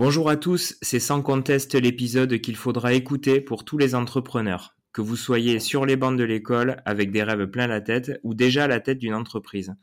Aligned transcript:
Bonjour 0.00 0.30
à 0.30 0.38
tous, 0.38 0.78
c'est 0.80 0.98
sans 0.98 1.20
conteste 1.20 1.74
l'épisode 1.74 2.38
qu'il 2.38 2.56
faudra 2.56 2.94
écouter 2.94 3.38
pour 3.38 3.66
tous 3.66 3.76
les 3.76 3.94
entrepreneurs, 3.94 4.74
que 4.94 5.02
vous 5.02 5.14
soyez 5.14 5.60
sur 5.60 5.84
les 5.84 5.96
bancs 5.96 6.16
de 6.16 6.24
l'école 6.24 6.80
avec 6.86 7.10
des 7.10 7.22
rêves 7.22 7.48
plein 7.48 7.66
la 7.66 7.82
tête 7.82 8.18
ou 8.22 8.32
déjà 8.32 8.64
à 8.64 8.66
la 8.66 8.80
tête 8.80 8.98
d'une 8.98 9.12
entreprise. 9.12 9.74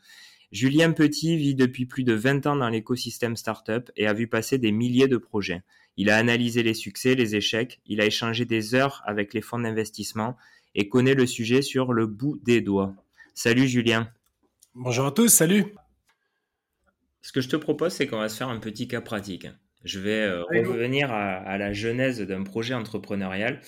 Julien 0.52 0.92
Petit 0.92 1.38
vit 1.38 1.54
depuis 1.54 1.86
plus 1.86 2.04
de 2.04 2.14
20 2.14 2.48
ans 2.48 2.56
dans 2.56 2.70
l'écosystème 2.70 3.36
startup 3.36 3.92
et 3.96 4.08
a 4.08 4.14
vu 4.14 4.26
passer 4.26 4.58
des 4.58 4.72
milliers 4.72 5.08
de 5.08 5.18
projets. 5.18 5.62
Il 5.98 6.10
a 6.10 6.18
analysé 6.18 6.64
les 6.64 6.74
succès, 6.74 7.14
les 7.14 7.36
échecs, 7.36 7.80
il 7.86 8.02
a 8.02 8.06
échangé 8.08 8.46
des 8.46 8.74
heures 8.74 9.04
avec 9.06 9.36
les 9.36 9.42
fonds 9.42 9.60
d'investissement 9.60 10.36
et 10.74 10.90
connaît 10.90 11.14
le 11.14 11.28
sujet 11.28 11.62
sur 11.62 11.94
le 11.94 12.08
bout 12.08 12.40
des 12.44 12.62
doigts. 12.62 12.96
Salut 13.36 13.68
Julien. 13.68 14.10
Bonjour 14.74 15.06
à 15.06 15.12
tous, 15.12 15.28
salut. 15.28 15.76
Ce 17.22 17.32
que 17.32 17.42
je 17.42 17.50
te 17.50 17.56
propose, 17.56 17.94
c'est 17.94 18.08
qu'on 18.08 18.18
va 18.18 18.30
se 18.30 18.38
faire 18.38 18.50
un 18.50 18.58
petit 18.58 18.88
cas 18.88 19.02
pratique. 19.02 19.46
Je 19.88 20.00
vais 20.00 20.24
euh, 20.24 20.44
revenir 20.44 21.12
à, 21.12 21.58
la 21.58 21.74
genèse 21.74 22.22
d'un 22.22 22.44
projet 22.44 22.74
entrepreneurial. 22.74 23.62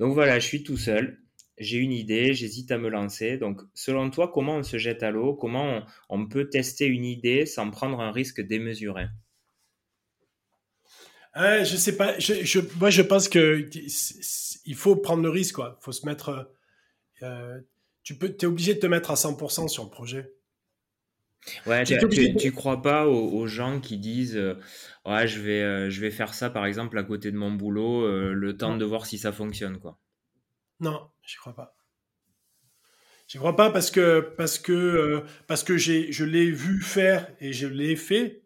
Donc 0.00 0.14
voilà, 0.14 0.38
je 0.38 0.46
suis 0.46 0.62
tout 0.62 0.76
seul. 0.76 1.20
J'ai 1.58 1.78
une 1.78 1.92
idée, 1.92 2.34
j'hésite 2.34 2.70
à 2.70 2.78
me 2.78 2.88
lancer. 2.88 3.38
Donc, 3.38 3.60
selon 3.74 4.10
toi, 4.10 4.30
comment 4.32 4.56
on 4.56 4.62
se 4.62 4.78
jette 4.78 5.02
à 5.02 5.10
l'eau? 5.10 5.34
Comment 5.34 5.82
on, 6.08 6.26
peut 6.26 6.48
tester 6.48 6.86
une 6.86 7.04
idée 7.04 7.46
sans 7.46 7.70
prendre 7.70 8.00
un 8.00 8.10
risque 8.10 8.40
démesuré? 8.40 9.06
Je 11.34 11.64
Je 11.64 11.76
sais 11.76 11.96
pas. 11.96 12.18
Je, 12.18 12.60
moi, 12.78 12.90
je 12.90 13.02
pense 13.02 13.28
que 13.28 13.68
il 14.66 14.74
faut 14.74 14.96
prendre 14.96 15.22
le 15.22 15.30
risque. 15.30 15.58
Il 15.58 15.82
faut 15.82 15.92
se 15.92 16.04
mettre. 16.06 16.50
Euh, 17.22 17.58
tu 18.02 18.16
peux, 18.16 18.36
es 18.38 18.44
obligé 18.44 18.74
de 18.74 18.80
te 18.80 18.86
mettre 18.86 19.10
à 19.10 19.14
100% 19.14 19.68
sur 19.68 19.84
le 19.84 19.90
projet. 19.90 20.32
Ouais, 21.66 21.84
tu, 21.84 21.96
tu, 22.36 22.52
crois 22.52 22.82
pas 22.82 23.06
aux, 23.06 23.46
gens 23.46 23.80
qui 23.80 23.98
disent 23.98 24.36
euh, 24.36 24.54
ouais 25.04 25.28
je 25.28 25.40
vais 25.40 25.62
euh, 25.62 25.90
je 25.90 26.00
vais 26.00 26.10
faire 26.10 26.34
ça 26.34 26.50
par 26.50 26.66
exemple 26.66 26.98
à 26.98 27.04
côté 27.04 27.30
de 27.30 27.36
mon 27.36 27.52
boulot 27.52 28.04
euh, 28.04 28.32
le 28.32 28.56
temps 28.56 28.76
de 28.76 28.84
voir 28.84 29.06
si 29.06 29.18
ça 29.18 29.32
fonctionne 29.32 29.78
quoi. 29.78 29.98
Non, 30.80 31.08
j'y 31.24 31.36
crois 31.36 31.54
pas. 31.54 31.76
J'y 33.28 33.38
crois 33.38 33.56
pas 33.56 33.70
parce 33.70 33.90
que 33.90 34.20
parce 34.36 34.58
que 34.58 35.24
parce 35.46 35.62
que 35.62 35.76
j'ai 35.76 36.10
je 36.12 36.24
l'ai 36.24 36.50
vu 36.50 36.80
faire 36.80 37.28
et 37.40 37.52
je 37.52 37.66
l'ai 37.66 37.96
fait 37.96 38.42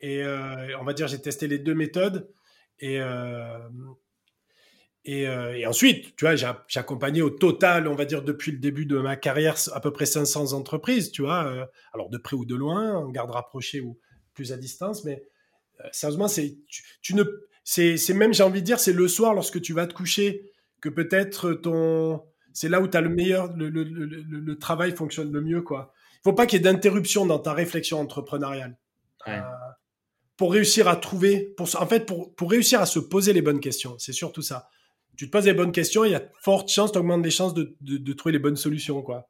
et 0.00 0.24
on 0.24 0.84
va 0.84 0.92
dire 0.92 1.06
j'ai 1.06 1.20
testé 1.20 1.46
les 1.46 1.58
deux 1.58 1.74
méthodes 1.74 2.32
et 2.80 3.00
euh, 5.08 5.52
et, 5.52 5.66
ensuite, 5.66 6.16
tu 6.16 6.24
vois, 6.24 6.34
j'ai 6.34 6.46
accompagné 6.76 7.20
au 7.20 7.30
total, 7.30 7.88
on 7.88 7.94
va 7.94 8.04
dire 8.04 8.22
depuis 8.22 8.52
le 8.52 8.58
début 8.58 8.86
de 8.86 8.98
ma 8.98 9.16
carrière, 9.16 9.56
à 9.72 9.80
peu 9.80 9.92
près 9.92 10.06
500 10.06 10.52
entreprises, 10.52 11.10
tu 11.10 11.22
vois. 11.22 11.44
Euh, 11.44 11.66
alors 11.92 12.08
de 12.08 12.16
près 12.16 12.36
ou 12.36 12.46
de 12.46 12.54
loin, 12.54 12.96
en 12.96 13.10
garde 13.10 13.30
rapprochée 13.30 13.80
ou 13.80 13.98
plus 14.32 14.52
à 14.52 14.56
distance, 14.56 15.04
mais 15.04 15.22
euh, 15.80 15.88
sérieusement, 15.92 16.28
c'est 16.28 16.56
tu, 17.02 17.14
ne, 17.14 17.22
c'est 17.64 18.14
même, 18.14 18.32
j'ai 18.32 18.42
envie 18.42 18.60
de 18.60 18.66
dire, 18.66 18.80
c'est 18.80 18.92
le 18.92 19.06
soir 19.08 19.34
lorsque 19.34 19.60
tu 19.60 19.74
vas 19.74 19.86
te 19.86 19.94
coucher 19.94 20.50
que 20.80 20.88
peut-être 20.88 21.52
ton, 21.52 22.22
c'est 22.52 22.68
là 22.68 22.80
où 22.80 22.88
tu 22.88 22.96
as 22.96 23.00
le 23.00 23.10
meilleur, 23.10 23.54
le, 23.54 23.68
le, 23.68 23.84
le, 23.84 24.06
le, 24.06 24.58
travail 24.58 24.94
fonctionne 24.96 25.32
le 25.32 25.40
mieux, 25.40 25.62
quoi. 25.62 25.92
Il 26.16 26.20
faut 26.24 26.32
pas 26.32 26.46
qu'il 26.46 26.58
y 26.58 26.60
ait 26.60 26.72
d'interruption 26.72 27.26
dans 27.26 27.38
ta 27.38 27.52
réflexion 27.52 28.00
entrepreneuriale. 28.00 28.78
pour 30.38 30.52
réussir 30.52 30.88
à 30.88 30.96
trouver, 30.96 31.52
pour, 31.56 31.68
en 31.78 31.86
fait, 31.86 32.06
pour, 32.06 32.34
pour 32.34 32.50
réussir 32.50 32.80
à 32.80 32.86
se 32.86 32.98
poser 32.98 33.34
les 33.34 33.42
bonnes 33.42 33.60
questions, 33.60 33.96
c'est 33.98 34.12
surtout 34.12 34.42
ça 34.42 34.68
tu 35.16 35.26
te 35.26 35.30
poses 35.30 35.46
les 35.46 35.54
bonnes 35.54 35.72
questions, 35.72 36.04
il 36.04 36.12
y 36.12 36.14
a 36.14 36.22
forte 36.40 36.68
chance, 36.68 36.92
tu 36.92 36.98
augmentes 36.98 37.24
les 37.24 37.30
chances 37.30 37.54
de, 37.54 38.12
trouver 38.12 38.32
les 38.32 38.38
bonnes 38.38 38.56
solutions. 38.56 39.02
quoi. 39.02 39.28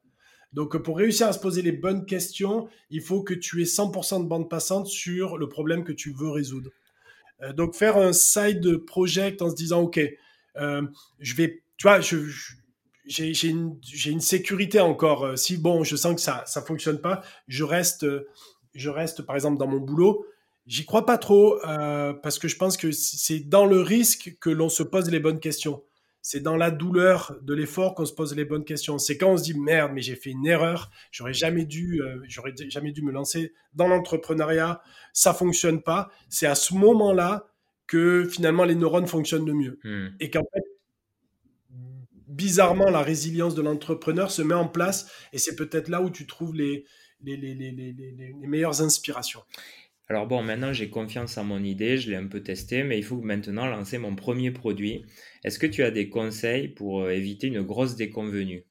Donc, 0.52 0.76
pour 0.78 0.98
réussir 0.98 1.26
à 1.26 1.32
se 1.32 1.38
poser 1.38 1.62
les 1.62 1.72
bonnes 1.72 2.06
questions, 2.06 2.68
il 2.90 3.00
faut 3.00 3.22
que 3.22 3.34
tu 3.34 3.60
aies 3.60 3.66
100% 3.66 4.22
de 4.22 4.28
bande 4.28 4.48
passante 4.48 4.86
sur 4.86 5.36
le 5.36 5.48
problème 5.48 5.84
que 5.84 5.92
tu 5.92 6.12
veux 6.12 6.30
résoudre. 6.30 6.70
Euh, 7.42 7.52
donc, 7.52 7.74
faire 7.74 7.96
un 7.96 8.12
side 8.12 8.78
project 8.78 9.42
en 9.42 9.50
se 9.50 9.56
disant, 9.56 9.82
OK, 9.82 10.00
euh, 10.56 10.82
je 11.18 11.34
vais, 11.34 11.62
tu 11.76 11.88
vois, 11.88 12.00
j'ai 12.00 13.48
une, 13.48 13.78
une, 14.06 14.20
sécurité 14.20 14.80
encore. 14.80 15.24
Euh, 15.24 15.36
si, 15.36 15.56
bon, 15.56 15.82
je 15.82 15.96
sens 15.96 16.14
que 16.14 16.20
ça 16.20 16.44
ne 16.56 16.60
fonctionne 16.64 17.00
pas, 17.00 17.22
je 17.48 17.64
reste, 17.64 18.06
je 18.74 18.90
reste, 18.90 19.22
par 19.22 19.34
exemple, 19.34 19.58
dans 19.58 19.66
mon 19.66 19.80
boulot 19.80 20.24
J'y 20.66 20.86
crois 20.86 21.04
pas 21.04 21.18
trop 21.18 21.58
euh, 21.66 22.14
parce 22.14 22.38
que 22.38 22.48
je 22.48 22.56
pense 22.56 22.76
que 22.76 22.90
c'est 22.90 23.40
dans 23.40 23.66
le 23.66 23.80
risque 23.80 24.36
que 24.40 24.48
l'on 24.48 24.68
se 24.68 24.82
pose 24.82 25.10
les 25.10 25.20
bonnes 25.20 25.40
questions. 25.40 25.82
C'est 26.22 26.40
dans 26.40 26.56
la 26.56 26.70
douleur 26.70 27.36
de 27.42 27.52
l'effort 27.52 27.94
qu'on 27.94 28.06
se 28.06 28.14
pose 28.14 28.34
les 28.34 28.46
bonnes 28.46 28.64
questions. 28.64 28.98
C'est 28.98 29.18
quand 29.18 29.32
on 29.32 29.36
se 29.36 29.42
dit 29.42 29.58
merde, 29.58 29.92
mais 29.94 30.00
j'ai 30.00 30.16
fait 30.16 30.30
une 30.30 30.46
erreur. 30.46 30.90
J'aurais 31.10 31.34
jamais 31.34 31.66
dû, 31.66 32.00
euh, 32.00 32.18
j'aurais 32.26 32.54
jamais 32.70 32.92
dû 32.92 33.02
me 33.02 33.12
lancer 33.12 33.52
dans 33.74 33.88
l'entrepreneuriat. 33.88 34.80
Ça 35.12 35.34
fonctionne 35.34 35.82
pas. 35.82 36.10
C'est 36.30 36.46
à 36.46 36.54
ce 36.54 36.72
moment-là 36.72 37.46
que 37.86 38.26
finalement 38.26 38.64
les 38.64 38.74
neurones 38.74 39.06
fonctionnent 39.06 39.44
le 39.44 39.52
mieux. 39.52 39.78
Hmm. 39.84 40.16
Et 40.18 40.30
qu'en 40.30 40.44
fait, 40.54 40.64
bizarrement, 42.26 42.88
la 42.88 43.02
résilience 43.02 43.54
de 43.54 43.60
l'entrepreneur 43.60 44.30
se 44.30 44.40
met 44.40 44.54
en 44.54 44.66
place. 44.66 45.10
Et 45.34 45.38
c'est 45.38 45.56
peut-être 45.56 45.88
là 45.88 46.00
où 46.00 46.08
tu 46.08 46.26
trouves 46.26 46.54
les, 46.54 46.86
les, 47.20 47.36
les, 47.36 47.54
les 47.54 48.46
meilleures 48.46 48.80
inspirations. 48.80 49.42
Alors 50.08 50.26
bon, 50.26 50.42
maintenant 50.42 50.72
j'ai 50.72 50.90
confiance 50.90 51.38
en 51.38 51.44
mon 51.44 51.62
idée, 51.62 51.96
je 51.96 52.10
l'ai 52.10 52.16
un 52.16 52.26
peu 52.26 52.42
testé, 52.42 52.82
mais 52.82 52.98
il 52.98 53.04
faut 53.04 53.20
maintenant 53.20 53.66
lancer 53.66 53.98
mon 53.98 54.14
premier 54.14 54.50
produit. 54.50 55.04
Est-ce 55.44 55.58
que 55.58 55.66
tu 55.66 55.82
as 55.82 55.90
des 55.90 56.10
conseils 56.10 56.68
pour 56.68 57.02
euh, 57.02 57.10
éviter 57.10 57.46
une 57.46 57.62
grosse 57.62 57.96
déconvenue? 57.96 58.66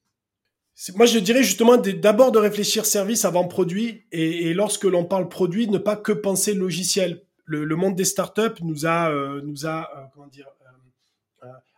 Moi, 0.96 1.06
je 1.06 1.20
dirais 1.20 1.44
justement 1.44 1.78
d'abord 1.78 2.32
de 2.32 2.40
réfléchir 2.40 2.86
service 2.86 3.26
avant 3.26 3.48
produit, 3.48 4.06
et, 4.12 4.54
lorsque 4.56 4.86
l'on 4.86 5.06
parle 5.06 5.30
produit, 5.30 5.68
ne 5.68 5.78
pas 5.78 5.96
que 5.96 6.12
penser 6.12 6.56
logiciel. 6.56 7.22
Le, 7.46 7.76
monde 7.76 7.96
des 7.96 8.06
startups 8.06 8.62
nous 8.62 8.88
a, 8.88 9.12
euh, 9.12 9.42
nous 9.44 9.68
a, 9.68 9.82
euh, 9.82 10.06
comment 10.14 10.28
dire, 10.28 10.48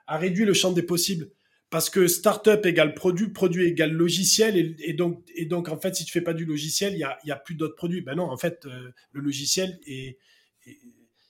a 0.08 0.18
réduit 0.18 0.46
le 0.46 0.54
champ 0.54 0.72
des 0.72 0.84
possibles 0.84 1.30
parce 1.70 1.90
que 1.90 2.08
startup 2.08 2.66
égale 2.66 2.94
produit, 2.94 3.30
produit 3.30 3.66
égale 3.66 3.92
logiciel, 3.92 4.76
et, 4.80 4.94
donc, 4.94 5.24
et 5.36 5.46
donc 5.46 5.70
en 5.70 5.78
fait, 5.78 5.96
si 5.96 6.06
tu 6.06 6.12
fais 6.12 6.22
pas 6.22 6.34
du 6.34 6.46
logiciel, 6.46 6.94
il 6.94 7.00
y 7.00 7.04
a, 7.04 7.18
y 7.26 7.32
a, 7.32 7.36
plus 7.36 7.56
d'autres 7.56 7.76
produits. 7.76 8.02
Ben 8.02 8.16
non, 8.16 8.30
en 8.30 8.38
fait, 8.38 8.66
euh, 8.66 8.92
le 9.12 9.22
logiciel 9.22 9.80
est, 9.88 10.18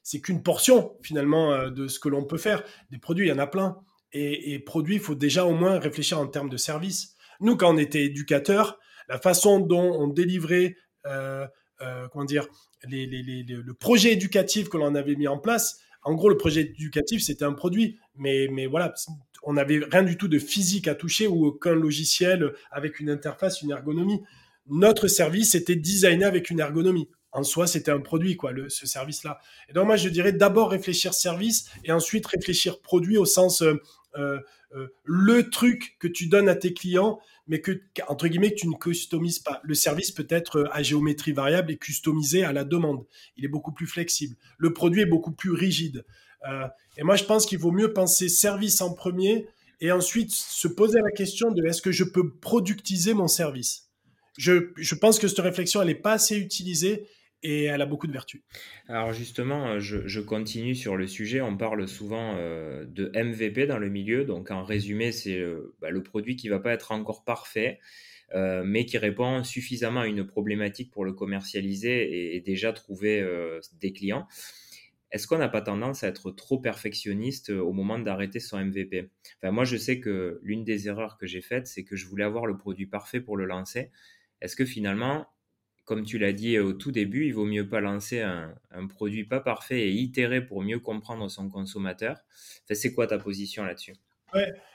c'est 0.04 0.22
qu'une 0.22 0.44
portion 0.44 0.98
finalement 1.02 1.54
euh, 1.54 1.70
de 1.70 1.88
ce 1.88 2.00
que 2.00 2.10
l'on 2.10 2.26
peut 2.26 2.38
faire. 2.38 2.64
Des 2.92 2.98
produits, 2.98 3.28
il 3.28 3.30
y 3.30 3.34
en 3.34 3.40
a 3.40 3.48
plein, 3.48 3.78
et, 4.12 4.54
et 4.54 4.60
produits, 4.60 4.96
il 4.96 5.02
faut 5.02 5.16
déjà 5.16 5.46
au 5.46 5.54
moins 5.54 5.80
réfléchir 5.80 6.20
en 6.20 6.28
termes 6.28 6.50
de 6.50 6.58
service. 6.58 7.16
Nous, 7.40 7.56
quand 7.58 7.74
on 7.74 7.78
était 7.78 8.04
éducateur, 8.04 8.80
la 9.08 9.20
façon 9.20 9.60
dont 9.60 10.00
on 10.00 10.08
délivrait, 10.08 10.76
euh, 11.06 11.48
comment 12.12 12.26
dire, 12.26 12.48
le 12.88 13.72
projet 13.74 14.14
éducatif 14.14 14.70
que 14.70 14.78
l'on 14.78 14.96
avait 14.96 15.16
mis 15.16 15.28
en 15.28 15.38
place, 15.38 15.80
en 16.06 16.14
gros, 16.14 16.30
le 16.30 16.38
projet 16.38 16.62
éducatif, 16.62 17.24
c'était 17.24 17.46
un 17.46 17.54
produit, 17.54 17.98
mais, 18.16 18.48
mais 18.52 18.68
voilà, 18.68 18.94
on 19.46 19.54
n'avait 19.54 19.80
rien 19.90 20.04
du 20.04 20.18
tout 20.18 20.28
de 20.28 20.40
physique 20.40 20.88
à 20.88 20.96
toucher 20.96 21.28
ou 21.28 21.46
aucun 21.46 21.76
logiciel 21.76 22.54
avec 22.72 23.00
une 23.00 23.10
interface, 23.10 23.62
une 23.62 23.72
ergonomie. 23.72 24.22
Notre 24.68 25.08
service 25.08 25.56
était 25.56 25.76
designé 25.76 26.26
avec 26.26 26.50
une 26.50 26.60
ergonomie. 26.60 27.08
En 27.32 27.44
soi, 27.44 27.68
c'était 27.68 27.92
un 27.92 28.00
produit, 28.00 28.38
quoi, 28.38 28.52
ce 28.70 28.88
service-là. 28.88 29.40
Et 29.70 29.74
donc, 29.74 29.86
moi, 29.86 29.98
je 29.98 30.10
dirais 30.10 30.32
d'abord 30.32 30.72
réfléchir 30.72 31.14
service 31.14 31.70
et 31.84 31.92
ensuite 31.92 32.26
réfléchir 32.26 32.82
produit 32.82 33.18
au 33.18 33.26
sens 33.26 33.62
euh, 33.62 33.76
euh, 34.18 34.40
euh, 34.74 34.88
le 35.04 35.50
truc 35.50 35.98
que 36.00 36.08
tu 36.08 36.28
donnes 36.28 36.48
à 36.48 36.56
tes 36.56 36.74
clients, 36.74 37.20
mais 37.48 37.60
que, 37.60 37.82
entre 38.08 38.28
guillemets, 38.30 38.52
que 38.52 38.62
tu 38.62 38.70
ne 38.70 38.76
customises 38.76 39.40
pas. 39.40 39.60
Le 39.64 39.76
service 39.76 40.12
peut 40.12 40.26
être 40.30 40.68
à 40.72 40.82
géométrie 40.82 41.34
variable 41.34 41.74
et 41.74 41.78
customisé 41.78 42.44
à 42.46 42.54
la 42.54 42.64
demande. 42.64 43.06
Il 43.36 43.46
est 43.46 43.50
beaucoup 43.50 43.74
plus 43.74 43.86
flexible. 43.86 44.38
Le 44.58 44.74
produit 44.74 45.02
est 45.02 45.06
beaucoup 45.06 45.34
plus 45.34 45.52
rigide. 45.52 46.06
Euh, 46.48 46.68
et 46.98 47.04
moi, 47.04 47.16
je 47.16 47.24
pense 47.24 47.46
qu'il 47.46 47.60
vaut 47.60 47.72
mieux 47.72 47.94
penser 47.94 48.30
service 48.30 48.82
en 48.82 48.94
premier 48.94 49.48
et 49.82 49.92
ensuite 49.92 50.32
se 50.32 50.68
poser 50.68 51.00
la 51.02 51.12
question 51.12 51.52
de 51.52 51.66
est-ce 51.66 51.82
que 51.82 51.92
je 51.92 52.04
peux 52.04 52.32
productiser 52.32 53.14
mon 53.14 53.28
service? 53.28 53.90
Je, 54.38 54.72
je 54.78 54.96
pense 54.96 55.20
que 55.20 55.28
cette 55.28 55.40
réflexion, 55.40 55.82
elle 55.82 55.88
n'est 55.88 55.96
pas 55.96 56.14
assez 56.14 56.38
utilisée 56.38 57.08
et 57.44 57.66
elle 57.66 57.82
a 57.82 57.86
beaucoup 57.86 58.08
de 58.08 58.12
vertus. 58.12 58.42
Alors 58.88 59.14
justement, 59.14 59.80
je, 59.80 60.08
je 60.08 60.20
continue 60.20 60.76
sur 60.76 60.98
le 60.98 61.08
sujet. 61.08 61.42
On 61.42 61.56
parle 61.56 61.88
souvent 61.88 62.36
euh, 62.38 62.86
de 62.86 63.12
MVP 63.16 63.68
dans 63.68 63.78
le 63.78 63.90
milieu. 63.90 64.26
Donc 64.26 64.52
en 64.52 64.64
résumé, 64.64 65.12
c'est 65.12 65.38
euh, 65.38 65.76
bah, 65.80 65.90
le 65.90 66.02
produit 66.02 66.36
qui 66.36 66.50
va 66.50 66.60
pas 66.60 66.74
être 66.74 66.92
encore 66.92 67.24
parfait, 67.24 67.80
euh, 68.34 68.64
mais 68.66 68.86
qui 68.86 68.98
répond 68.98 69.44
suffisamment 69.44 70.02
à 70.02 70.08
une 70.08 70.26
problématique 70.26 70.92
pour 70.92 71.06
le 71.06 71.14
commercialiser 71.14 72.36
et, 72.36 72.42
déjà 72.42 72.74
trouver 72.74 73.22
euh, 73.22 73.60
des 73.80 73.94
clients. 73.94 74.28
Est-ce 75.12 75.28
qu'on 75.28 75.38
n'a 75.38 75.50
pas 75.50 75.62
tendance 75.62 76.04
à 76.04 76.08
être 76.08 76.32
trop 76.32 76.60
perfectionniste 76.60 77.50
au 77.50 77.72
moment 77.72 78.00
d'arrêter 78.00 78.40
son 78.40 78.58
MVP 78.58 79.10
enfin, 79.42 79.52
Moi, 79.52 79.64
je 79.64 79.78
sais 79.78 80.00
que 80.00 80.40
l'une 80.44 80.64
des 80.64 80.88
erreurs 80.88 81.18
que 81.18 81.28
j'ai 81.28 81.42
faites, 81.42 81.68
c'est 81.68 81.84
que 81.84 81.96
je 81.96 82.08
voulais 82.08 82.24
avoir 82.24 82.46
le 82.46 82.58
produit 82.58 82.88
parfait 82.88 83.22
pour 83.22 83.38
le 83.38 83.46
lancer. 83.46 83.92
Est-ce 84.42 84.56
que 84.56 84.66
finalement, 84.66 85.28
comme 85.86 86.04
tu 86.04 86.18
l'as 86.18 86.34
dit 86.34 86.60
au 86.60 86.74
tout 86.74 86.92
début, 86.92 87.26
il 87.26 87.34
vaut 87.34 87.46
mieux 87.46 87.70
pas 87.70 87.80
lancer 87.80 88.22
un, 88.22 88.56
produit 88.90 89.24
pas 89.24 89.40
parfait 89.40 89.88
et 89.88 89.92
itérer 89.92 90.46
pour 90.46 90.64
mieux 90.64 90.80
comprendre 90.80 91.30
son 91.30 91.50
consommateur? 91.50 92.18
c'est 92.70 92.94
quoi 92.94 93.08
ta 93.08 93.20
position 93.20 93.64
là-dessus? 93.64 93.94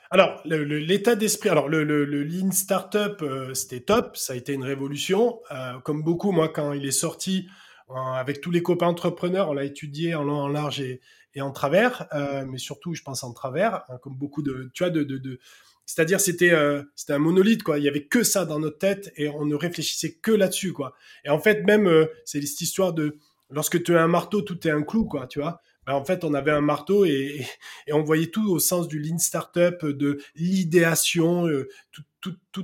Alors, 0.09 0.41
l'état 0.45 1.15
d'esprit, 1.15 1.49
alors 1.49 1.69
le, 1.69 1.83
le, 1.83 2.23
Lean 2.23 2.51
Startup, 2.51 3.21
euh, 3.21 3.53
c'était 3.53 3.81
top, 3.81 4.17
ça 4.17 4.33
a 4.33 4.35
été 4.35 4.53
une 4.53 4.63
révolution. 4.63 5.39
Euh, 5.51 5.79
comme 5.79 6.03
beaucoup, 6.03 6.31
moi, 6.31 6.49
quand 6.49 6.73
il 6.73 6.85
est 6.85 6.91
sorti, 6.91 7.47
avec 7.95 8.41
tous 8.41 8.51
les 8.51 8.63
copains 8.63 8.87
entrepreneurs, 8.87 9.49
on 9.49 9.53
l'a 9.53 9.63
étudié 9.63 10.15
en 10.15 10.23
long, 10.23 10.41
en 10.41 10.47
large 10.47 10.81
et, 10.81 11.01
en 11.39 11.51
travers, 11.51 12.07
mais 12.47 12.57
surtout, 12.57 12.93
je 12.93 13.03
pense 13.03 13.23
en 13.23 13.33
travers, 13.33 13.83
hein, 13.89 13.97
comme 14.01 14.15
beaucoup 14.15 14.41
de, 14.41 14.69
tu 14.73 14.83
vois, 14.83 14.89
de, 14.89 15.03
de, 15.03 15.39
c'est-à-dire 15.85 16.19
c'était 16.19 16.53
c'était 16.95 17.13
un 17.13 17.19
monolithe 17.19 17.63
quoi. 17.63 17.79
Il 17.79 17.85
y 17.85 17.87
avait 17.87 18.05
que 18.05 18.23
ça 18.23 18.45
dans 18.45 18.59
notre 18.59 18.77
tête 18.77 19.11
et 19.15 19.29
on 19.29 19.45
ne 19.45 19.55
réfléchissait 19.55 20.13
que 20.21 20.31
là-dessus 20.31 20.73
quoi. 20.73 20.93
Et 21.25 21.29
en 21.29 21.39
fait 21.39 21.63
même 21.63 22.07
c'est 22.25 22.41
cette 22.41 22.61
histoire 22.61 22.93
de 22.93 23.17
lorsque 23.49 23.81
tu 23.81 23.95
as 23.95 24.03
un 24.03 24.07
marteau 24.07 24.41
tout 24.41 24.67
est 24.67 24.71
un 24.71 24.83
clou 24.83 25.05
quoi, 25.05 25.27
tu 25.27 25.39
vois. 25.39 25.61
Ben, 25.87 25.93
en 25.93 26.05
fait, 26.05 26.23
on 26.23 26.33
avait 26.33 26.51
un 26.51 26.61
marteau 26.61 27.05
et, 27.05 27.45
on 27.91 28.03
voyait 28.03 28.27
tout 28.27 28.49
au 28.51 28.59
sens 28.59 28.87
du 28.87 28.99
lean 28.99 29.17
startup, 29.17 29.83
de 29.85 30.19
l'idéation, 30.35 31.47
euh, 31.47 31.67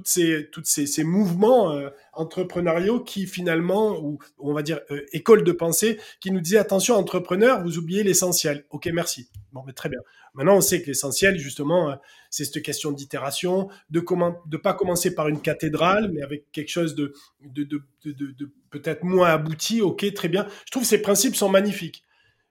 ces, 0.06 0.50
toutes 0.52 0.66
ces, 0.66 1.04
mouvements 1.04 1.72
euh, 1.72 1.90
entrepreneuriaux 2.14 3.00
qui 3.00 3.26
finalement, 3.26 4.00
ou 4.00 4.20
on 4.38 4.54
va 4.54 4.62
dire 4.62 4.80
euh, 4.92 5.06
école 5.14 5.44
de 5.44 5.52
pensée, 5.52 6.00
qui 6.20 6.32
nous 6.32 6.42
disaient 6.42 6.58
attention 6.58 6.96
entrepreneur, 6.96 7.64
vous 7.64 7.78
oubliez 7.78 8.04
l'essentiel. 8.04 8.66
Ok, 8.70 8.88
merci. 8.94 9.30
Bon, 9.52 9.64
très 9.76 9.90
bien. 9.90 10.00
Maintenant, 10.34 10.58
on 10.58 10.62
sait 10.62 10.82
que 10.82 10.88
l'essentiel, 10.88 11.40
justement, 11.40 11.98
c'est 12.30 12.46
cette 12.46 12.62
question 12.62 12.92
d'itération, 12.92 13.70
de 13.90 14.00
comment, 14.00 14.38
de 14.46 14.58
pas 14.58 14.74
commencer 14.74 15.16
par 15.16 15.28
une 15.30 15.42
cathédrale, 15.42 16.12
mais 16.14 16.22
avec 16.22 16.52
quelque 16.52 16.70
chose 16.70 16.94
de, 16.94 17.14
de, 17.42 17.64
de, 17.64 17.82
de 18.06 18.52
peut-être 18.70 19.04
moins 19.04 19.30
abouti. 19.30 19.82
Ok, 19.82 20.14
très 20.14 20.30
bien. 20.30 20.48
Je 20.66 20.72
trouve 20.72 20.84
que 20.84 20.90
ces 20.90 21.02
principes 21.02 21.36
sont 21.36 21.50
magnifiques. 21.50 22.04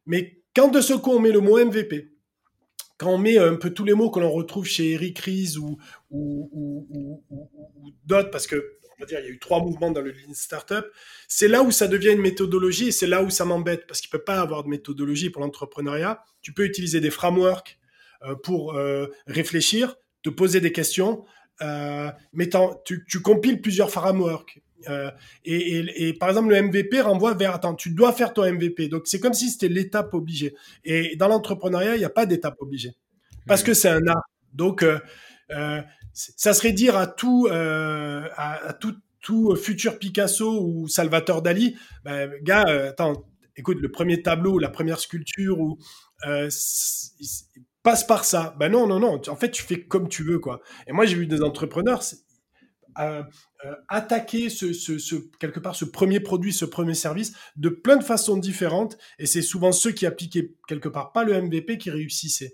Mais 0.07 0.41
quand 0.55 0.69
de 0.69 0.81
ce 0.81 0.95
coup 0.95 1.13
on 1.13 1.21
met 1.21 1.33
le 1.33 1.41
mot 1.41 1.63
MVP, 1.65 2.16
quand 2.99 3.11
on 3.11 3.19
met 3.19 3.39
un 3.39 3.57
peu 3.57 3.71
tous 3.71 3.85
les 3.85 3.95
mots 3.95 4.11
que 4.11 4.21
l'on 4.21 4.31
retrouve 4.31 4.67
chez 4.67 4.93
Eric 4.93 5.19
Ries 5.21 5.57
ou, 5.59 5.79
ou, 6.11 7.25
d'autres, 8.05 8.31
parce 8.31 8.47
que 8.47 8.77
on 8.99 9.03
va 9.03 9.07
dire, 9.07 9.21
il 9.21 9.27
y 9.27 9.29
a 9.29 9.31
eu 9.31 9.39
trois 9.39 9.61
mouvements 9.61 9.91
dans 9.91 10.01
le 10.01 10.11
Lean 10.11 10.33
Startup, 10.33 10.85
c'est 11.29 11.49
là 11.49 11.63
où 11.63 11.71
ça 11.71 11.87
devient 11.87 12.13
une 12.13 12.23
méthodologie 12.23 12.89
et 12.89 12.93
c'est 12.93 13.07
là 13.07 13.23
où 13.23 13.29
ça 13.29 13.45
m'embête 13.45 13.87
parce 13.87 14.01
qu'il 14.01 14.09
ne 14.09 14.19
peut 14.19 14.25
pas 14.25 14.41
avoir 14.41 14.65
de 14.65 14.69
méthodologie 14.69 15.29
pour 15.29 15.43
l'entrepreneuriat. 15.43 16.23
Tu 16.41 16.55
peux 16.55 16.65
utiliser 16.65 17.01
des 17.01 17.11
frameworks 17.11 17.79
euh, 18.23 18.35
pour 18.35 18.75
euh, 18.75 19.09
réfléchir, 19.27 19.97
te 20.23 20.31
poser 20.31 20.61
des 20.61 20.73
questions, 20.73 21.25
euh, 21.61 22.11
mais 22.33 22.49
tu, 22.85 23.05
tu, 23.07 23.21
compiles 23.21 23.61
plusieurs 23.61 23.91
frameworks. 23.91 24.63
Euh, 24.89 25.11
et, 25.45 26.13
par 26.19 26.29
exemple, 26.29 26.51
le 26.51 26.63
MVP 26.63 27.01
renvoie 27.01 27.35
vers, 27.35 27.55
attends, 27.55 27.75
tu 27.75 27.91
dois 27.91 28.13
faire 28.13 28.33
ton 28.33 28.51
MVP. 28.51 28.89
Donc, 28.89 29.07
c'est 29.07 29.21
comme 29.21 29.35
si 29.35 29.51
c'était 29.51 29.69
l'étape 29.69 30.15
obligée. 30.15 30.55
Et 30.85 31.17
dans 31.17 31.29
l'entrepreneuriat, 31.29 31.97
il 31.97 31.99
n'y 31.99 32.05
a 32.05 32.11
pas 32.11 32.27
d'étape 32.27 32.57
obligée. 32.61 32.95
Parce 33.47 33.63
que 33.63 33.75
c'est 33.75 33.89
un 33.89 34.07
art. 34.07 34.25
Donc, 34.53 34.83
euh, 34.83 34.99
euh, 35.51 35.81
ça 36.13 36.55
serait 36.55 36.73
dire 36.73 36.97
à 36.97 37.07
tout, 37.07 37.49
à, 37.51 38.73
tout, 38.81 38.97
tout, 39.21 39.55
futur 39.57 39.99
Picasso 39.99 40.63
ou 40.63 40.89
Salvatore 40.89 41.43
Dali, 41.43 41.77
ben, 42.05 42.33
gars, 42.43 42.65
attends, 42.89 43.25
écoute, 43.57 43.79
le 43.81 43.91
premier 43.91 44.23
tableau, 44.23 44.59
la 44.59 44.71
première 44.71 44.99
sculpture, 44.99 45.61
ou 45.61 45.79
passe 47.87 48.05
par 48.05 48.25
ça. 48.25 48.57
Ben 48.59 48.69
non, 48.69 48.89
non, 48.89 48.99
non. 48.99 49.21
En 49.29 49.37
fait, 49.37 49.53
tu 49.53 49.63
fais 49.63 49.85
comme 49.85 50.09
tu 50.09 50.25
veux, 50.25 50.41
quoi. 50.41 50.61
Et 50.89 50.93
moi, 50.93 51.07
j'ai 51.07 51.15
vu 51.15 51.29
des 51.29 51.43
entrepreneurs, 51.43 52.03
euh, 52.99 53.23
attaquer 53.89 54.49
ce, 54.49 54.67
quelque 55.39 55.61
part 55.61 55.77
ce 55.77 55.85
premier 55.85 56.21
produit, 56.21 56.53
ce 56.53 56.65
premier 56.65 56.95
service 56.95 57.33
de 57.57 57.69
plein 57.69 57.97
de 57.97 58.05
façons 58.05 58.37
différentes. 58.37 58.99
Et 59.19 59.27
c'est 59.27 59.43
souvent 59.43 59.73
ceux 59.73 59.93
qui 59.93 60.07
appliquaient 60.07 60.53
quelque 60.69 60.89
part 60.89 61.13
pas 61.13 61.25
le 61.25 61.41
MVP 61.41 61.79
qui 61.79 61.91
réussissaient. 61.91 62.53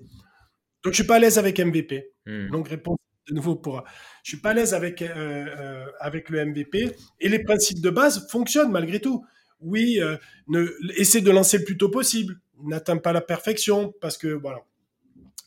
Donc 0.84 0.92
je 0.92 0.98
suis 0.98 1.06
pas 1.06 1.16
à 1.16 1.18
l'aise 1.18 1.38
avec 1.38 1.58
MVP. 1.58 2.12
Hmm. 2.26 2.48
Donc 2.50 2.68
réponse 2.68 2.98
de 3.28 3.34
nouveau 3.34 3.56
pour. 3.56 3.84
Je 4.24 4.30
suis 4.30 4.40
pas 4.40 4.50
à 4.50 4.54
l'aise 4.54 4.74
avec 4.74 5.02
euh, 5.02 5.06
euh, 5.16 5.86
avec 6.00 6.28
le 6.28 6.44
MVP. 6.44 6.90
Et 7.20 7.28
les 7.28 7.42
principes 7.42 7.80
de 7.80 7.90
base 7.90 8.28
fonctionnent 8.30 8.72
malgré 8.72 9.00
tout. 9.00 9.24
Oui, 9.60 10.00
ne, 10.48 10.66
essaie 10.96 11.20
de 11.20 11.30
lancer 11.30 11.58
le 11.58 11.64
plus 11.64 11.76
tôt 11.76 11.88
possible. 11.88 12.40
N'atteins 12.64 12.96
pas 12.96 13.12
la 13.12 13.20
perfection 13.20 13.94
parce 14.00 14.18
que 14.18 14.26
voilà. 14.26 14.58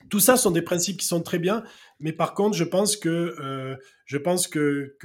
Tout 0.10 0.20
ça 0.20 0.38
sont 0.38 0.52
des 0.52 0.62
principes 0.62 0.98
qui 0.98 1.06
sont 1.06 1.22
très 1.22 1.40
bien, 1.40 1.64
mais 2.00 2.12
par 2.12 2.34
contre, 2.34 2.58
je 2.58 2.64
pense 2.64 2.98
que 2.98 3.36
euh, 3.40 3.76
je 4.06 4.18
pense 4.18 4.48
que, 4.48 4.98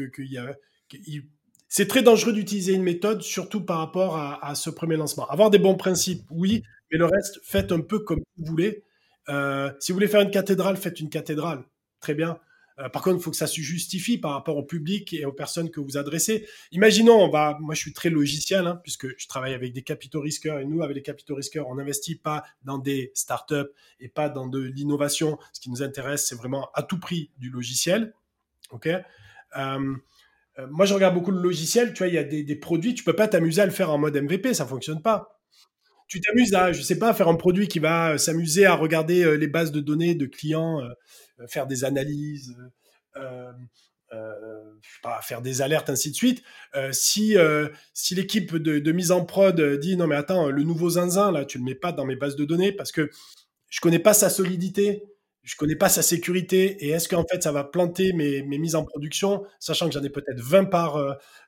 c'est 1.69 1.87
très 1.87 2.03
dangereux 2.03 2.33
d'utiliser 2.33 2.75
une 2.75 2.83
méthode, 2.83 3.23
surtout 3.23 3.65
par 3.65 3.79
rapport 3.79 4.17
à, 4.17 4.55
ce 4.55 4.71
premier 4.71 4.97
lancement. 4.97 5.29
Avoir 5.29 5.51
des 5.51 5.59
bons 5.59 5.77
principes, 5.77 6.25
oui, 6.31 6.63
mais 6.91 6.99
le 6.99 7.07
reste, 7.07 7.41
faites 7.43 7.73
un 7.73 7.81
peu 7.81 8.01
comme 8.01 8.21
vous 8.37 8.45
voulez. 8.45 8.83
Euh, 9.29 9.71
si 9.79 9.93
vous 9.93 9.97
voulez 9.97 10.09
faire 10.09 10.21
une 10.21 10.31
cathédrale, 10.31 10.77
faites 10.77 11.01
une 11.01 11.09
cathédrale. 11.09 11.65
Très 12.01 12.15
bien. 12.15 12.39
Euh, 12.81 12.89
par 12.89 13.03
contre, 13.03 13.19
il 13.19 13.23
faut 13.23 13.31
que 13.31 13.37
ça 13.37 13.47
se 13.47 13.61
justifie 13.61 14.19
par 14.19 14.33
rapport 14.33 14.57
au 14.57 14.63
public 14.63 15.13
et 15.13 15.25
aux 15.25 15.33
personnes 15.33 15.71
que 15.71 15.81
vous 15.81 15.97
adressez. 15.97 16.47
Imaginons, 16.73 17.21
on 17.23 17.29
va, 17.29 17.59
moi 17.61 17.75
je 17.75 17.81
suis 17.81 17.93
très 17.93 18.11
logiciel, 18.11 18.67
hein, 18.67 18.81
puisque 18.83 19.19
je 19.19 19.29
travaille 19.29 19.55
avec 19.55 19.73
des 19.73 19.83
capitaux 19.83 20.21
risqueurs, 20.21 20.59
et 20.59 20.65
nous, 20.65 20.83
avec 20.83 20.97
les 20.97 21.03
capitaux 21.03 21.35
risqueurs, 21.35 21.69
on 21.69 21.75
n'investit 21.75 22.17
pas 22.17 22.45
dans 22.65 22.79
des 22.79 23.11
startups 23.15 23.71
et 24.01 24.09
pas 24.09 24.29
dans 24.29 24.47
de 24.47 24.61
l'innovation. 24.61 25.39
Ce 25.53 25.61
qui 25.61 25.71
nous 25.71 25.83
intéresse, 25.83 26.27
c'est 26.27 26.37
vraiment 26.37 26.71
à 26.75 26.83
tout 26.83 26.99
prix 26.99 27.31
du 27.39 27.51
logiciel. 27.51 28.15
Euh, 28.87 29.01
euh, 29.57 30.67
moi, 30.71 30.87
je 30.87 30.95
regarde 30.95 31.15
beaucoup 31.15 31.33
le 31.33 31.43
logiciel. 31.43 31.93
Tu 31.93 31.99
vois, 31.99 32.09
il 32.09 32.15
y 32.15 32.19
a 32.19 32.25
des, 32.25 32.57
produits, 32.57 32.95
tu 32.95 33.05
peux 33.05 33.17
pas 33.17 33.29
t'amuser 33.29 33.61
à 33.61 33.67
le 33.67 33.73
faire 33.73 33.91
en 33.91 33.99
mode 33.99 34.17
MVP, 34.17 34.55
ça 34.55 34.67
fonctionne 34.67 35.03
pas 35.03 35.37
tu 36.13 36.21
t'amuses 36.21 36.55
à, 36.55 36.73
je 36.73 36.83
sais 36.83 36.99
pas, 36.99 37.15
faire 37.15 37.29
un 37.29 37.37
produit 37.37 37.69
qui 37.69 37.79
va 37.79 38.19
s'amuser 38.19 38.67
à 38.67 38.75
regarder 38.75 39.39
les 39.39 39.47
bases 39.47 39.71
de 39.71 39.79
données 39.79 40.17
de 40.17 40.27
clients 40.27 40.81
faire 41.49 41.67
des 41.67 41.85
analyses, 41.85 42.57
euh, 43.17 43.53
euh, 44.13 44.65
faire 45.23 45.41
des 45.41 45.63
alertes, 45.63 45.89
ainsi 45.89 46.11
de 46.11 46.17
suite. 46.17 46.43
si 46.91 47.37
si 47.95 48.15
l'équipe 48.17 48.57
de, 48.57 48.93
mise 48.93 49.13
en 49.13 49.25
prod 49.25 49.61
dit 49.79 49.97
non 49.97 50.09
mais 50.09 50.17
attends, 50.17 50.51
le 50.51 50.65
nouveau 50.65 50.91
zinzin 50.91 51.31
là, 51.31 51.45
tu 51.45 51.59
le 51.59 51.65
mets 51.65 51.77
pas 51.77 51.93
dans 51.93 52.05
mes 52.05 52.17
bases 52.17 52.35
de 52.35 52.45
données 52.45 52.73
parce 52.73 52.91
que 52.91 53.09
je 53.69 53.81
connais 53.81 54.01
pas 54.01 54.13
sa 54.13 54.29
solidité, 54.29 55.05
je 55.45 55.55
connais 55.55 55.77
pas 55.77 55.89
sa 55.89 56.03
sécurité 56.03 56.85
et 56.85 56.89
est-ce 56.89 57.09
qu'en 57.09 57.25
fait 57.25 57.45
ça 57.45 57.53
va 57.53 57.63
planter 57.63 58.13
mes, 58.13 58.43
mes, 58.43 58.59
mises 58.59 58.75
en 58.75 58.85
production, 58.85 59.45
sachant 59.61 59.87
que 59.87 59.95
j'en 59.95 60.03
ai 60.03 60.11
peut-être 60.11 60.41
20 60.41 60.65
par, 60.65 60.99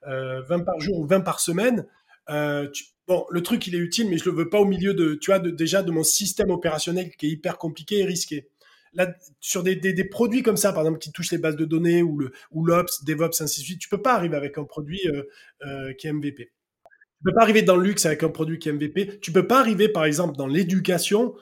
20 0.06 0.60
par 0.60 0.78
jour 0.78 1.00
ou 1.00 1.06
20 1.06 1.20
par 1.22 1.40
semaine. 1.40 1.84
bon, 2.28 3.26
le 3.28 3.42
truc 3.42 3.66
il 3.66 3.74
est 3.74 3.78
utile, 3.78 4.08
mais 4.08 4.18
je 4.18 4.30
le 4.30 4.36
veux 4.36 4.48
pas 4.48 4.60
au 4.60 4.66
milieu 4.66 4.94
de, 4.94 5.14
tu 5.14 5.32
vois, 5.32 5.40
déjà 5.40 5.82
de 5.82 5.90
mon 5.90 6.04
système 6.04 6.50
opérationnel 6.50 7.10
qui 7.16 7.26
est 7.26 7.30
hyper 7.30 7.58
compliqué 7.58 7.98
et 7.98 8.04
risqué 8.04 8.51
sur 9.40 9.62
des, 9.62 10.04
produits 10.04 10.42
comme 10.42 10.56
ça, 10.56 10.72
par 10.72 10.82
exemple, 10.82 10.98
qui 10.98 11.12
touchent 11.12 11.32
les 11.32 11.38
bases 11.38 11.56
de 11.56 11.64
données 11.64 12.02
ou 12.02 12.18
le 12.18 12.32
ou 12.50 12.64
l'Ops, 12.66 13.04
DevOps, 13.04 13.40
ainsi 13.40 13.60
de 13.60 13.64
suite, 13.64 13.80
tu 13.80 13.88
peux 13.88 14.02
pas 14.02 14.14
arriver 14.14 14.36
avec 14.36 14.58
un 14.58 14.64
produit 14.64 15.00
euh, 15.06 15.22
euh, 15.66 15.92
qui 15.94 16.06
est 16.06 16.12
MVP. 16.12 16.52
Tu 16.84 17.24
peux 17.24 17.34
pas 17.34 17.42
arriver 17.42 17.62
dans 17.62 17.76
le 17.76 17.84
luxe 17.84 18.04
avec 18.04 18.22
un 18.22 18.28
produit 18.28 18.58
qui 18.58 18.68
est 18.68 18.72
MVP. 18.72 19.20
Tu 19.20 19.32
peux 19.32 19.46
pas 19.46 19.60
arriver, 19.60 19.88
par 19.88 20.04
exemple, 20.04 20.36
dans 20.36 20.46
l'éducation 20.46 21.34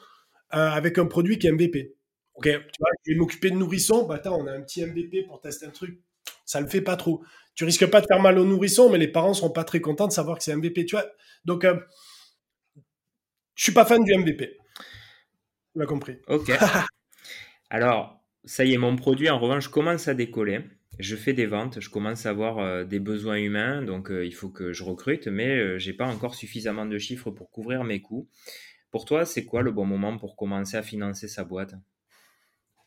euh, 0.55 0.69
avec 0.69 0.99
un 0.99 1.07
produit 1.07 1.39
qui 1.39 1.47
est 1.47 1.53
MVP. 1.53 1.97
Ok, 2.35 2.45
tu 2.45 2.53
vois, 2.53 2.91
je 3.05 3.13
vais 3.13 3.19
m'occuper 3.19 3.51
de 3.51 3.57
nourrissons. 3.57 4.07
Bah 4.07 4.17
attends, 4.17 4.39
on 4.41 4.47
a 4.47 4.53
un 4.53 4.63
petit 4.63 4.85
MVP 4.85 5.25
pour 5.25 5.41
tester 5.41 5.67
un 5.67 5.71
truc. 5.71 6.01
Ça 6.47 6.61
le 6.61 6.67
fait 6.67 6.81
pas 6.81 6.97
trop. 6.97 7.23
Tu 7.55 7.65
risques 7.65 7.87
pas 7.87 8.01
de 8.01 8.07
faire 8.07 8.21
mal 8.21 8.39
aux 8.39 8.45
nourrissons, 8.45 8.91
mais 8.91 8.99
les 8.99 9.09
parents 9.09 9.35
seront 9.35 9.51
pas 9.51 9.65
très 9.65 9.81
contents 9.81 10.07
de 10.07 10.13
savoir 10.13 10.39
que 10.39 10.45
c'est 10.45 10.55
MVP. 10.55 10.87
Tu 10.87 10.97
vois, 10.97 11.07
donc 11.45 11.67
je 13.55 13.63
suis 13.63 13.73
pas 13.73 13.85
fan 13.85 14.03
du 14.03 14.15
MVP. 14.15 14.57
Tu 15.73 15.79
m'as 15.79 15.87
compris. 15.87 16.17
Ok. 16.29 16.51
Alors, 17.71 18.21
ça 18.45 18.65
y 18.65 18.75
est, 18.75 18.79
mon 18.79 18.97
produit, 18.97 19.31
en 19.31 19.39
revanche, 19.39 19.69
commence 19.69 20.09
à 20.09 20.15
décoller. 20.15 20.61
Je 20.99 21.17
fais 21.17 21.33
des 21.33 21.47
ventes, 21.47 21.81
je 21.81 21.89
commence 21.89 22.27
à 22.27 22.31
avoir 22.31 22.59
euh, 22.59 22.85
des 22.85 22.99
besoins 22.99 23.37
humains, 23.37 23.81
donc 23.81 24.11
euh, 24.11 24.27
il 24.27 24.35
faut 24.35 24.51
que 24.51 24.73
je 24.73 24.83
recrute, 24.83 25.29
mais 25.29 25.57
je 25.57 25.63
euh, 25.63 25.79
j'ai 25.79 25.93
pas 25.93 26.07
encore 26.07 26.35
suffisamment 26.35 26.85
de 26.85 26.99
chiffres 26.99 27.31
pour 27.31 27.51
couvrir 27.51 27.85
mes 27.85 28.03
coûts. 28.03 28.29
Pour 28.91 29.05
toi, 29.05 29.25
c'est 29.25 29.45
quoi 29.45 29.63
le 29.63 29.71
bon 29.71 29.87
moment 29.87 30.19
pour 30.19 30.37
commencer 30.37 30.77
à 30.77 30.83
financer 30.83 31.29
sa 31.29 31.45
boîte? 31.45 31.75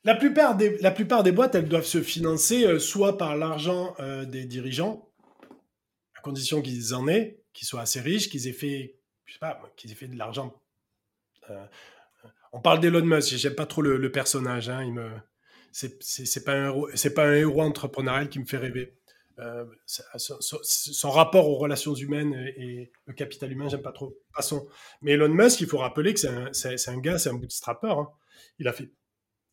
La 0.04 0.16
plupart, 0.16 0.58
des, 0.58 1.32
boîtes, 1.32 1.56
elles 1.56 1.70
doivent 1.70 1.86
se 1.86 2.02
financer 2.02 2.78
soit 2.78 3.18
par 3.18 3.38
l'argent 3.38 3.96
des 4.28 4.44
dirigeants, 4.44 5.10
à 6.18 6.20
condition 6.20 6.62
qu'ils 6.62 6.94
en 6.94 7.08
aient, 7.08 7.40
qu'ils 7.54 7.66
soient 7.66 7.80
assez 7.80 8.02
riches, 8.02 8.30
qu'ils 8.30 8.50
aient 8.50 8.52
fait, 8.52 8.98
je 9.24 9.34
sais 9.34 9.40
pas, 9.40 9.62
qu'ils 9.78 9.94
aient 9.94 9.96
fait 9.96 10.10
de 10.10 10.18
l'argent 10.18 10.54
on 12.54 12.62
parle 12.62 12.80
d'Elon 12.80 13.04
Musk, 13.04 13.36
j'aime 13.36 13.56
pas 13.56 13.66
trop 13.66 13.82
le, 13.82 14.12
personnage. 14.12 14.70
Hein, 14.70 14.90
me, 14.92 15.10
c'est 15.72 16.44
pas 16.46 16.54
un 17.26 17.34
héros, 17.34 17.62
entrepreneurial 17.62 18.30
qui 18.30 18.40
me 18.40 18.46
fait 18.46 18.58
rêver. 18.58 18.96
Euh, 19.40 19.66
son, 19.88 21.10
rapport 21.10 21.50
aux 21.50 21.56
relations 21.56 21.96
humaines 21.96 22.36
et, 22.56 22.92
le 23.08 23.14
capital 23.14 23.52
humain, 23.52 23.68
j'aime 23.70 23.82
pas 23.82 23.92
trop. 23.92 24.16
Mais 25.02 25.14
Elon 25.14 25.30
Musk, 25.34 25.62
il 25.62 25.68
faut 25.68 25.80
rappeler 25.80 26.14
que 26.14 26.20
c'est 26.20 26.90
un, 26.90 26.98
gars, 27.00 27.18
c'est 27.18 27.30
un 27.30 27.34
bootstrapper. 27.34 27.88
Hein. 27.88 28.08
Il 28.60 28.68
a 28.68 28.74
fait, 28.74 28.92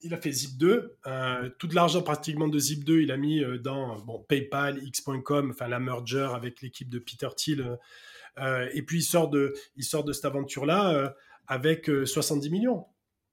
fait 0.03 0.31
Zip2. 0.31 0.91
Euh, 1.07 1.49
tout 1.59 1.69
l'argent 1.73 2.03
pratiquement 2.03 2.49
de 2.49 2.59
Zip2, 2.59 3.03
il 3.03 3.13
a 3.13 3.17
mis 3.17 3.43
euh, 3.43 3.57
dans 3.57 3.99
PayPal, 4.29 4.79
X.com, 4.85 5.53
enfin 5.53 5.69
la 5.69 5.81
merger 5.81 6.29
avec 6.35 6.61
l'équipe 6.61 6.91
de 6.91 6.99
Peter 6.99 7.29
Thiel. 7.35 7.79
et 8.75 8.83
puis 8.83 8.99
il 8.99 9.03
sort 9.03 9.31
de, 9.31 9.55
il 9.77 9.85
sort 9.85 10.05
de 10.05 10.13
cette 10.13 10.27
aventure-là 10.27 11.15
avec 11.51 11.91
70 12.05 12.47
euh, 12.47 12.51
millions. 12.51 12.87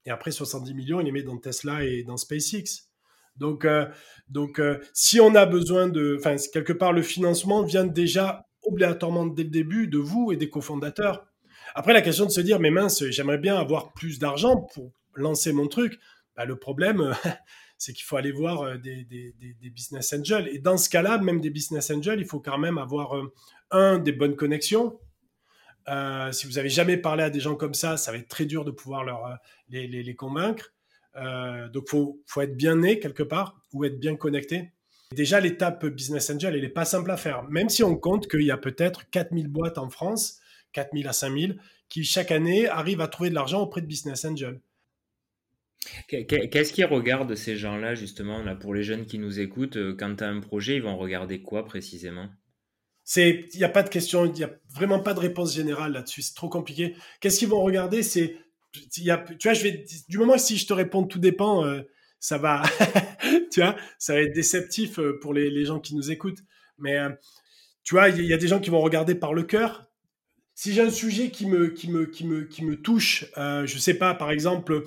Et 0.06 0.10
après 0.10 0.32
70 0.32 0.74
millions, 0.74 1.00
il 1.00 1.06
les 1.06 1.12
met 1.12 1.22
dans 1.22 1.38
Tesla 1.38 1.86
et 1.86 2.04
dans 2.04 2.18
SpaceX. 2.18 2.90
Donc, 3.38 3.64
euh, 3.64 3.86
donc 4.28 4.60
euh, 4.60 4.80
si 4.94 5.20
on 5.20 5.36
a 5.36 5.46
besoin 5.46 5.88
de... 5.88 6.18
Enfin, 6.20 6.36
quelque 6.52 6.74
part, 6.74 6.94
le 6.94 7.04
financement 7.04 7.64
vient 7.64 7.86
déjà 7.86 8.48
obligatoirement 8.64 9.28
dès 9.28 9.44
le 9.44 9.50
début 9.50 9.88
de 9.88 10.00
vous 10.00 10.32
et 10.32 10.36
des 10.36 10.50
cofondateurs. 10.50 11.28
Après, 11.76 11.94
la 11.94 12.02
question 12.02 12.26
de 12.26 12.32
se 12.32 12.42
dire, 12.42 12.60
mais 12.60 12.72
mince, 12.72 13.08
j'aimerais 13.10 13.38
bien 13.38 13.56
avoir 13.56 13.94
plus 13.94 14.18
d'argent 14.18 14.68
pour 14.74 14.92
lancer 15.14 15.54
mon 15.54 15.68
truc. 15.68 16.00
Bah, 16.36 16.46
le 16.46 16.56
problème, 16.56 17.14
c'est 17.78 17.94
qu'il 17.94 18.04
faut 18.04 18.18
aller 18.18 18.32
voir 18.32 18.64
euh, 18.64 18.78
des, 18.78 19.06
business 19.70 20.12
angels. 20.14 20.48
Et 20.52 20.58
dans 20.58 20.78
ce 20.78 20.90
cas-là, 20.90 21.20
même 21.20 21.40
des 21.40 21.52
business 21.52 21.92
angels, 21.92 22.20
il 22.20 22.26
faut 22.26 22.40
quand 22.40 22.58
même 22.58 22.80
avoir, 22.80 23.14
un, 23.70 24.00
des 24.00 24.12
bonnes 24.12 24.36
connexions. 24.36 25.00
Euh, 25.90 26.32
si 26.32 26.48
vous 26.48 26.54
n'avez 26.54 26.70
jamais 26.70 26.98
parlé 26.98 27.24
à 27.24 27.30
des 27.30 27.40
gens 27.40 27.56
comme 27.56 27.74
ça, 27.74 27.98
ça 27.98 28.12
va 28.12 28.18
être 28.18 28.28
très 28.28 28.46
dur 28.46 28.66
de 28.66 28.72
pouvoir 28.72 29.04
leur, 29.04 29.38
les, 29.70 30.16
convaincre. 30.16 30.74
donc, 31.16 31.84
il 31.88 31.90
faut, 31.90 32.22
faut, 32.26 32.42
être 32.42 32.58
bien 32.58 32.76
né 32.76 33.00
quelque 33.00 33.24
part 33.24 33.60
ou 33.74 33.86
être 33.86 34.00
bien 34.00 34.16
connecté. 34.16 34.72
Déjà, 35.16 35.40
l'étape 35.40 35.86
business 35.86 36.30
angel, 36.30 36.56
elle 36.56 36.62
n'est 36.62 36.70
pas 36.70 36.86
simple 36.86 37.10
à 37.12 37.18
faire. 37.18 37.44
Même 37.44 37.70
si 37.70 37.84
on 37.84 37.96
compte 37.96 38.28
qu'il 38.28 38.42
y 38.42 38.52
a 38.52 38.58
peut-être 38.58 39.10
4000 39.10 39.48
boîtes 39.48 39.78
en 39.78 39.90
France, 39.90 40.42
4000 40.74 41.08
à 41.08 41.14
5000, 41.14 41.58
qui 41.88 42.04
chaque 42.04 42.32
année 42.32 42.68
arrivent 42.68 43.02
à 43.02 43.08
trouver 43.08 43.30
de 43.30 43.36
l'argent 43.36 43.62
auprès 43.62 43.82
de 43.82 43.86
business 43.86 44.26
angel. 44.26 44.60
Qu'est-ce 46.10 46.74
qu'ils 46.74 46.86
regardent 46.86 47.36
ces 47.36 47.56
gens-là, 47.56 47.96
justement, 47.96 48.44
pour 48.58 48.74
les 48.74 48.84
jeunes 48.84 49.06
qui 49.06 49.20
nous 49.20 49.40
écoutent 49.40 49.78
euh, 49.78 49.96
Quand 49.98 50.18
tu 50.18 50.24
un 50.26 50.42
projet, 50.42 50.76
ils 50.76 50.82
vont 50.82 50.98
regarder 50.98 51.42
quoi 51.42 51.66
précisément? 51.66 52.30
Il 53.16 53.48
n'y 53.56 53.64
a 53.64 53.70
pas 53.70 53.84
de 53.84 53.90
question, 53.90 54.26
il 54.26 54.34
n'y 54.34 54.44
a 54.44 54.52
vraiment 54.74 55.00
pas 55.00 55.14
de 55.14 55.20
réponse 55.20 55.54
générale 55.54 55.94
là-dessus, 55.94 56.22
c'est 56.22 56.36
trop 56.36 56.50
compliqué. 56.50 56.96
Qu'est-ce 57.20 57.40
qu'ils 57.40 57.48
vont 57.48 57.62
regarder? 57.62 58.04
C'est. 58.04 58.36
Tu 58.92 59.04
vois, 59.04 59.54
je 59.54 59.64
vais, 59.64 59.86
du 60.08 60.18
moment 60.18 60.38
si 60.38 60.58
je 60.58 60.68
te 60.68 60.74
réponds 60.74 61.04
tout 61.04 61.20
dépend, 61.20 61.66
euh, 61.66 61.82
ça 62.20 62.38
va, 62.38 62.62
tu 63.52 63.62
vois, 63.62 63.76
ça 63.98 64.14
va 64.14 64.22
être 64.22 64.36
déceptif 64.36 65.00
euh, 65.00 65.18
pour 65.22 65.34
les, 65.34 65.66
gens 65.66 65.80
qui 65.80 65.96
nous 65.96 66.12
écoutent. 66.12 66.44
Mais 66.78 66.98
tu 67.84 67.96
vois, 67.96 68.10
il 68.10 68.26
y, 68.26 68.34
a 68.34 68.38
des 68.38 68.48
gens 68.48 68.60
qui 68.60 68.70
vont 68.70 68.82
regarder 68.82 69.16
par 69.16 69.34
le 69.34 69.44
cœur, 69.44 69.88
si 70.58 70.74
j'ai 70.74 70.82
un 70.82 70.90
sujet 70.90 71.30
qui 71.30 71.46
me, 71.46 71.68
qui 71.68 71.88
me, 71.88 72.08
qui 72.08 72.26
me, 72.26 72.42
qui 72.42 72.66
me 72.66 72.82
touche, 72.82 73.26
euh, 73.38 73.68
je 73.68 73.78
sais 73.78 73.94
pas, 73.94 74.16
par 74.16 74.32
exemple, 74.32 74.84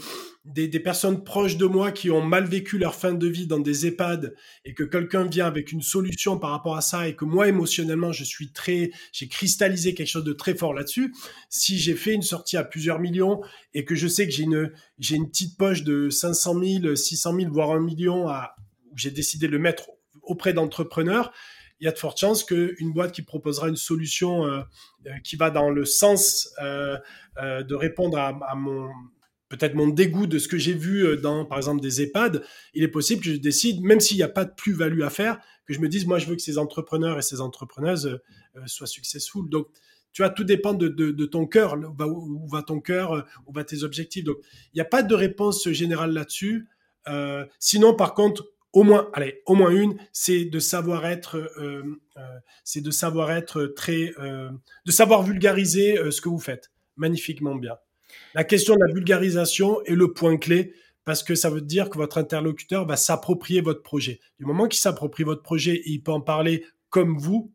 des, 0.54 0.80
personnes 0.80 1.24
proches 1.24 1.56
de 1.56 1.66
moi 1.66 1.92
qui 1.92 2.10
ont 2.10 2.22
mal 2.22 2.44
vécu 2.44 2.78
leur 2.78 2.94
fin 2.94 3.12
de 3.12 3.26
vie 3.26 3.46
dans 3.46 3.58
des 3.58 3.86
EHPAD 3.86 4.34
et 4.64 4.74
que 4.74 4.84
quelqu'un 4.84 5.24
vient 5.24 5.46
avec 5.46 5.72
une 5.72 5.82
solution 5.82 6.38
par 6.38 6.50
rapport 6.50 6.76
à 6.76 6.80
ça 6.80 7.08
et 7.08 7.14
que 7.14 7.24
moi, 7.24 7.48
émotionnellement, 7.48 8.12
je 8.12 8.24
suis 8.24 8.52
très, 8.52 8.90
j'ai 9.12 9.28
cristallisé 9.28 9.94
quelque 9.94 10.08
chose 10.08 10.24
de 10.24 10.32
très 10.32 10.54
fort 10.54 10.74
là-dessus. 10.74 11.14
Si 11.48 11.78
j'ai 11.78 11.94
fait 11.94 12.14
une 12.14 12.22
sortie 12.22 12.56
à 12.56 12.64
plusieurs 12.64 12.98
millions 12.98 13.40
et 13.74 13.84
que 13.84 13.94
je 13.94 14.08
sais 14.08 14.26
que 14.26 14.32
j'ai 14.32 14.44
une, 14.44 14.72
j'ai 14.98 15.16
une 15.16 15.28
petite 15.28 15.56
poche 15.56 15.84
de 15.84 16.10
500 16.10 16.60
000, 16.82 16.94
600 16.96 17.36
000, 17.36 17.52
voire 17.52 17.70
un 17.72 17.80
million 17.80 18.28
à, 18.28 18.56
où 18.90 18.98
j'ai 18.98 19.10
décidé 19.10 19.46
de 19.46 19.52
le 19.52 19.58
mettre 19.58 19.90
auprès 20.22 20.52
d'entrepreneurs, 20.52 21.32
il 21.80 21.86
y 21.86 21.88
a 21.88 21.92
de 21.92 21.98
fortes 21.98 22.20
chances 22.20 22.44
qu'une 22.44 22.92
boîte 22.92 23.12
qui 23.12 23.22
proposera 23.22 23.68
une 23.68 23.76
solution 23.76 24.44
euh, 24.46 24.60
euh, 25.06 25.10
qui 25.24 25.36
va 25.36 25.50
dans 25.50 25.70
le 25.70 25.84
sens 25.84 26.54
euh, 26.62 26.98
de 27.38 27.74
répondre 27.74 28.18
à, 28.18 28.54
mon 28.54 28.90
peut-être 29.50 29.74
mon 29.74 29.88
dégoût 29.88 30.26
de 30.26 30.38
ce 30.38 30.48
que 30.48 30.56
j'ai 30.56 30.72
vu 30.72 31.18
dans, 31.18 31.44
par 31.44 31.58
exemple, 31.58 31.82
des 31.82 32.00
EHPAD, 32.00 32.42
il 32.72 32.82
est 32.82 32.88
possible 32.88 33.22
que 33.22 33.30
je 33.30 33.36
décide, 33.36 33.82
même 33.82 34.00
s'il 34.00 34.16
n'y 34.16 34.22
a 34.22 34.28
pas 34.28 34.46
de 34.46 34.52
plus-value 34.54 35.02
à 35.02 35.10
faire, 35.10 35.38
que 35.66 35.74
je 35.74 35.80
me 35.80 35.88
dise, 35.88 36.06
moi, 36.06 36.18
je 36.18 36.26
veux 36.26 36.36
que 36.36 36.42
ces 36.42 36.56
entrepreneurs 36.56 37.18
et 37.18 37.22
ces 37.22 37.42
entrepreneuses 37.42 38.18
soient 38.66 38.86
successful. 38.86 39.48
Donc, 39.50 39.68
tu 40.12 40.22
vois, 40.22 40.30
tout 40.30 40.44
dépend 40.44 40.72
de, 40.72 41.26
ton 41.26 41.46
cœur, 41.46 41.76
où 41.76 42.48
va, 42.48 42.62
ton 42.62 42.80
cœur, 42.80 43.26
où 43.46 43.52
va 43.52 43.64
tes 43.64 43.82
objectifs. 43.82 44.24
Donc, 44.24 44.38
il 44.72 44.76
n'y 44.76 44.80
a 44.80 44.86
pas 44.86 45.02
de 45.02 45.14
réponse 45.14 45.68
générale 45.68 46.12
là-dessus. 46.12 46.68
sinon, 47.58 47.94
par 47.94 48.14
contre, 48.14 48.44
au 48.72 48.84
moins, 48.84 49.10
allez, 49.12 49.42
au 49.46 49.54
moins 49.54 49.70
une, 49.70 49.96
c'est 50.12 50.44
de 50.44 50.58
savoir 50.58 51.06
être, 51.06 51.36
euh, 51.36 51.82
euh, 52.16 52.20
c'est 52.64 52.80
de 52.80 52.90
savoir 52.90 53.30
être 53.32 53.66
très, 53.66 54.12
euh, 54.18 54.50
de 54.86 54.92
savoir 54.92 55.22
vulgariser 55.22 55.98
ce 56.10 56.20
que 56.20 56.28
vous 56.28 56.38
faites 56.38 56.70
magnifiquement 56.96 57.54
bien. 57.54 57.76
La 58.34 58.44
question 58.44 58.74
de 58.74 58.80
la 58.84 58.92
vulgarisation 58.92 59.82
est 59.84 59.94
le 59.94 60.12
point 60.12 60.36
clé 60.36 60.74
parce 61.04 61.22
que 61.22 61.34
ça 61.34 61.50
veut 61.50 61.60
dire 61.60 61.90
que 61.90 61.98
votre 61.98 62.18
interlocuteur 62.18 62.86
va 62.86 62.96
s'approprier 62.96 63.60
votre 63.60 63.82
projet. 63.82 64.20
Du 64.38 64.44
moment 64.44 64.68
qu'il 64.68 64.80
s'approprie 64.80 65.24
votre 65.24 65.42
projet 65.42 65.74
et 65.74 65.90
il 65.90 66.02
peut 66.02 66.12
en 66.12 66.20
parler 66.20 66.64
comme 66.88 67.18
vous, 67.18 67.52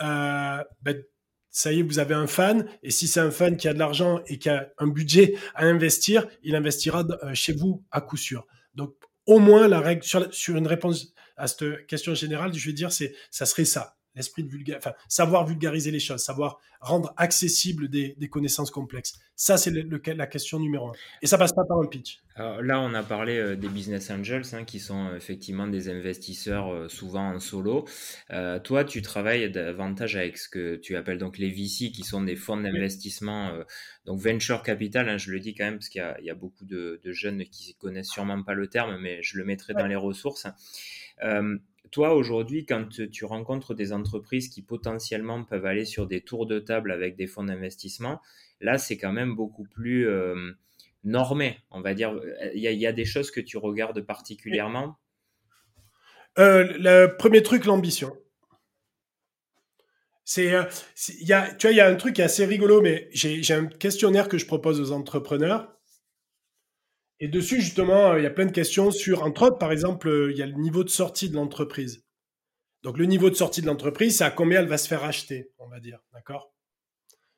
ben, 0.00 0.64
ça 1.50 1.72
y 1.72 1.80
est, 1.80 1.82
vous 1.82 1.98
avez 1.98 2.14
un 2.14 2.26
fan. 2.26 2.66
Et 2.82 2.90
si 2.90 3.08
c'est 3.08 3.20
un 3.20 3.30
fan 3.30 3.56
qui 3.56 3.68
a 3.68 3.74
de 3.74 3.78
l'argent 3.78 4.20
et 4.26 4.38
qui 4.38 4.48
a 4.48 4.68
un 4.78 4.86
budget 4.86 5.34
à 5.54 5.64
investir, 5.64 6.26
il 6.42 6.54
investira 6.54 7.04
chez 7.34 7.52
vous 7.52 7.84
à 7.90 8.00
coup 8.00 8.16
sûr. 8.16 8.46
Donc, 8.74 8.94
au 9.26 9.38
moins 9.38 9.68
la 9.68 9.82
sur, 10.02 10.56
une 10.56 10.66
réponse 10.66 11.12
à 11.36 11.46
cette 11.46 11.86
question 11.86 12.14
générale, 12.14 12.54
je 12.54 12.66
vais 12.66 12.72
dire 12.72 12.92
c'est 12.92 13.14
ça 13.30 13.46
serait 13.46 13.64
ça 13.64 13.97
l'esprit 14.14 14.44
de 14.44 14.76
enfin, 14.76 14.92
savoir 15.08 15.46
vulgariser 15.46 15.90
les 15.90 16.00
choses, 16.00 16.22
savoir 16.22 16.60
rendre 16.80 17.12
accessible 17.16 17.88
des, 17.88 18.16
connaissances 18.30 18.70
complexes. 18.70 19.18
Ça, 19.34 19.56
c'est 19.56 19.70
la 19.70 20.26
question 20.26 20.58
numéro 20.58 20.88
un. 20.88 20.92
Et 21.22 21.26
ça 21.26 21.38
passe 21.38 21.52
pas 21.52 21.64
par 21.64 21.78
un 21.78 21.86
pitch. 21.86 22.20
Alors 22.34 22.62
là, 22.62 22.80
on 22.80 22.94
a 22.94 23.02
parlé 23.02 23.36
euh, 23.38 23.56
des 23.56 23.68
business 23.68 24.10
angels, 24.10 24.44
hein, 24.52 24.64
qui 24.64 24.78
sont 24.78 25.08
euh, 25.08 25.16
effectivement 25.16 25.66
des 25.66 25.88
investisseurs 25.88 26.72
euh, 26.72 26.88
souvent 26.88 27.34
en 27.34 27.40
solo. 27.40 27.84
toi, 28.64 28.84
tu 28.84 29.02
travailles 29.02 29.50
davantage 29.50 30.16
avec 30.16 30.38
ce 30.38 30.48
que 30.48 30.76
tu 30.76 30.96
appelles 30.96 31.18
donc 31.18 31.38
les 31.38 31.50
VC, 31.50 31.90
qui 31.90 32.02
sont 32.02 32.22
des 32.22 32.36
fonds 32.36 32.56
d'investissement, 32.56 33.52
donc 34.06 34.20
venture 34.20 34.62
capital. 34.62 35.08
Hein, 35.08 35.18
je 35.18 35.30
le 35.30 35.40
dis 35.40 35.54
quand 35.54 35.64
même 35.64 35.78
parce 35.78 35.88
qu'il 35.88 36.04
y, 36.22 36.30
a 36.30 36.34
beaucoup 36.34 36.64
de, 36.64 37.00
jeunes 37.06 37.44
qui 37.44 37.74
connaissent 37.74 38.10
sûrement 38.10 38.42
pas 38.42 38.54
le 38.54 38.68
terme, 38.68 38.98
mais 39.00 39.22
je 39.22 39.38
le 39.38 39.44
mettrai 39.44 39.74
dans 39.74 39.86
les 39.86 39.96
ressources 39.96 40.46
toi, 41.90 42.14
aujourd'hui, 42.14 42.66
quand 42.66 42.88
tu 43.10 43.24
rencontres 43.24 43.74
des 43.74 43.92
entreprises 43.92 44.48
qui 44.48 44.62
potentiellement 44.62 45.44
peuvent 45.44 45.66
aller 45.66 45.84
sur 45.84 46.06
des 46.06 46.20
tours 46.20 46.46
de 46.46 46.58
table 46.58 46.92
avec 46.92 47.16
des 47.16 47.26
fonds 47.26 47.44
d'investissement, 47.44 48.20
là, 48.60 48.78
c'est 48.78 48.96
quand 48.96 49.12
même 49.12 49.34
beaucoup 49.34 49.64
plus 49.64 50.08
euh, 50.08 50.52
normé, 51.04 51.58
on 51.70 51.80
va 51.80 51.94
dire. 51.94 52.18
Il 52.54 52.60
y, 52.60 52.86
a, 52.86 52.92
des 52.92 53.04
choses 53.04 53.30
que 53.30 53.40
tu 53.40 53.56
regardes 53.56 54.00
particulièrement? 54.02 54.98
Euh, 56.38 56.64
Le 56.78 57.16
premier 57.16 57.42
truc, 57.42 57.64
l'ambition. 57.64 58.16
C'est, 60.24 60.52
euh, 60.52 60.64
tu 60.94 61.24
vois, 61.24 61.70
il 61.70 61.76
y 61.76 61.80
a 61.80 61.88
un 61.88 61.94
truc 61.96 62.20
assez 62.20 62.44
rigolo, 62.44 62.82
mais 62.82 63.08
j'ai 63.12 63.54
un 63.54 63.66
questionnaire 63.66 64.28
que 64.28 64.36
je 64.36 64.46
propose 64.46 64.80
aux 64.80 64.92
entrepreneurs 64.92 65.77
et 67.20 67.28
dessus, 67.28 67.60
justement, 67.60 68.16
il 68.16 68.22
y 68.22 68.26
a 68.26 68.30
plein 68.30 68.46
de 68.46 68.52
questions 68.52 68.90
sur, 68.90 69.24
entre 69.24 69.42
autres, 69.42 69.58
par 69.58 69.72
exemple, 69.72 70.28
il 70.30 70.36
y 70.36 70.42
a 70.42 70.46
le 70.46 70.54
niveau 70.54 70.84
de 70.84 70.88
sortie 70.88 71.28
de 71.28 71.34
l'entreprise. 71.34 72.04
Donc, 72.82 72.96
le 72.96 73.06
niveau 73.06 73.28
de 73.28 73.34
sortie 73.34 73.60
de 73.60 73.66
l'entreprise, 73.66 74.18
c'est 74.18 74.24
à 74.24 74.30
combien 74.30 74.60
elle 74.60 74.68
va 74.68 74.78
se 74.78 74.86
faire 74.86 75.02
acheter, 75.02 75.50
on 75.58 75.68
va 75.68 75.80
dire. 75.80 75.98
D'accord? 76.12 76.54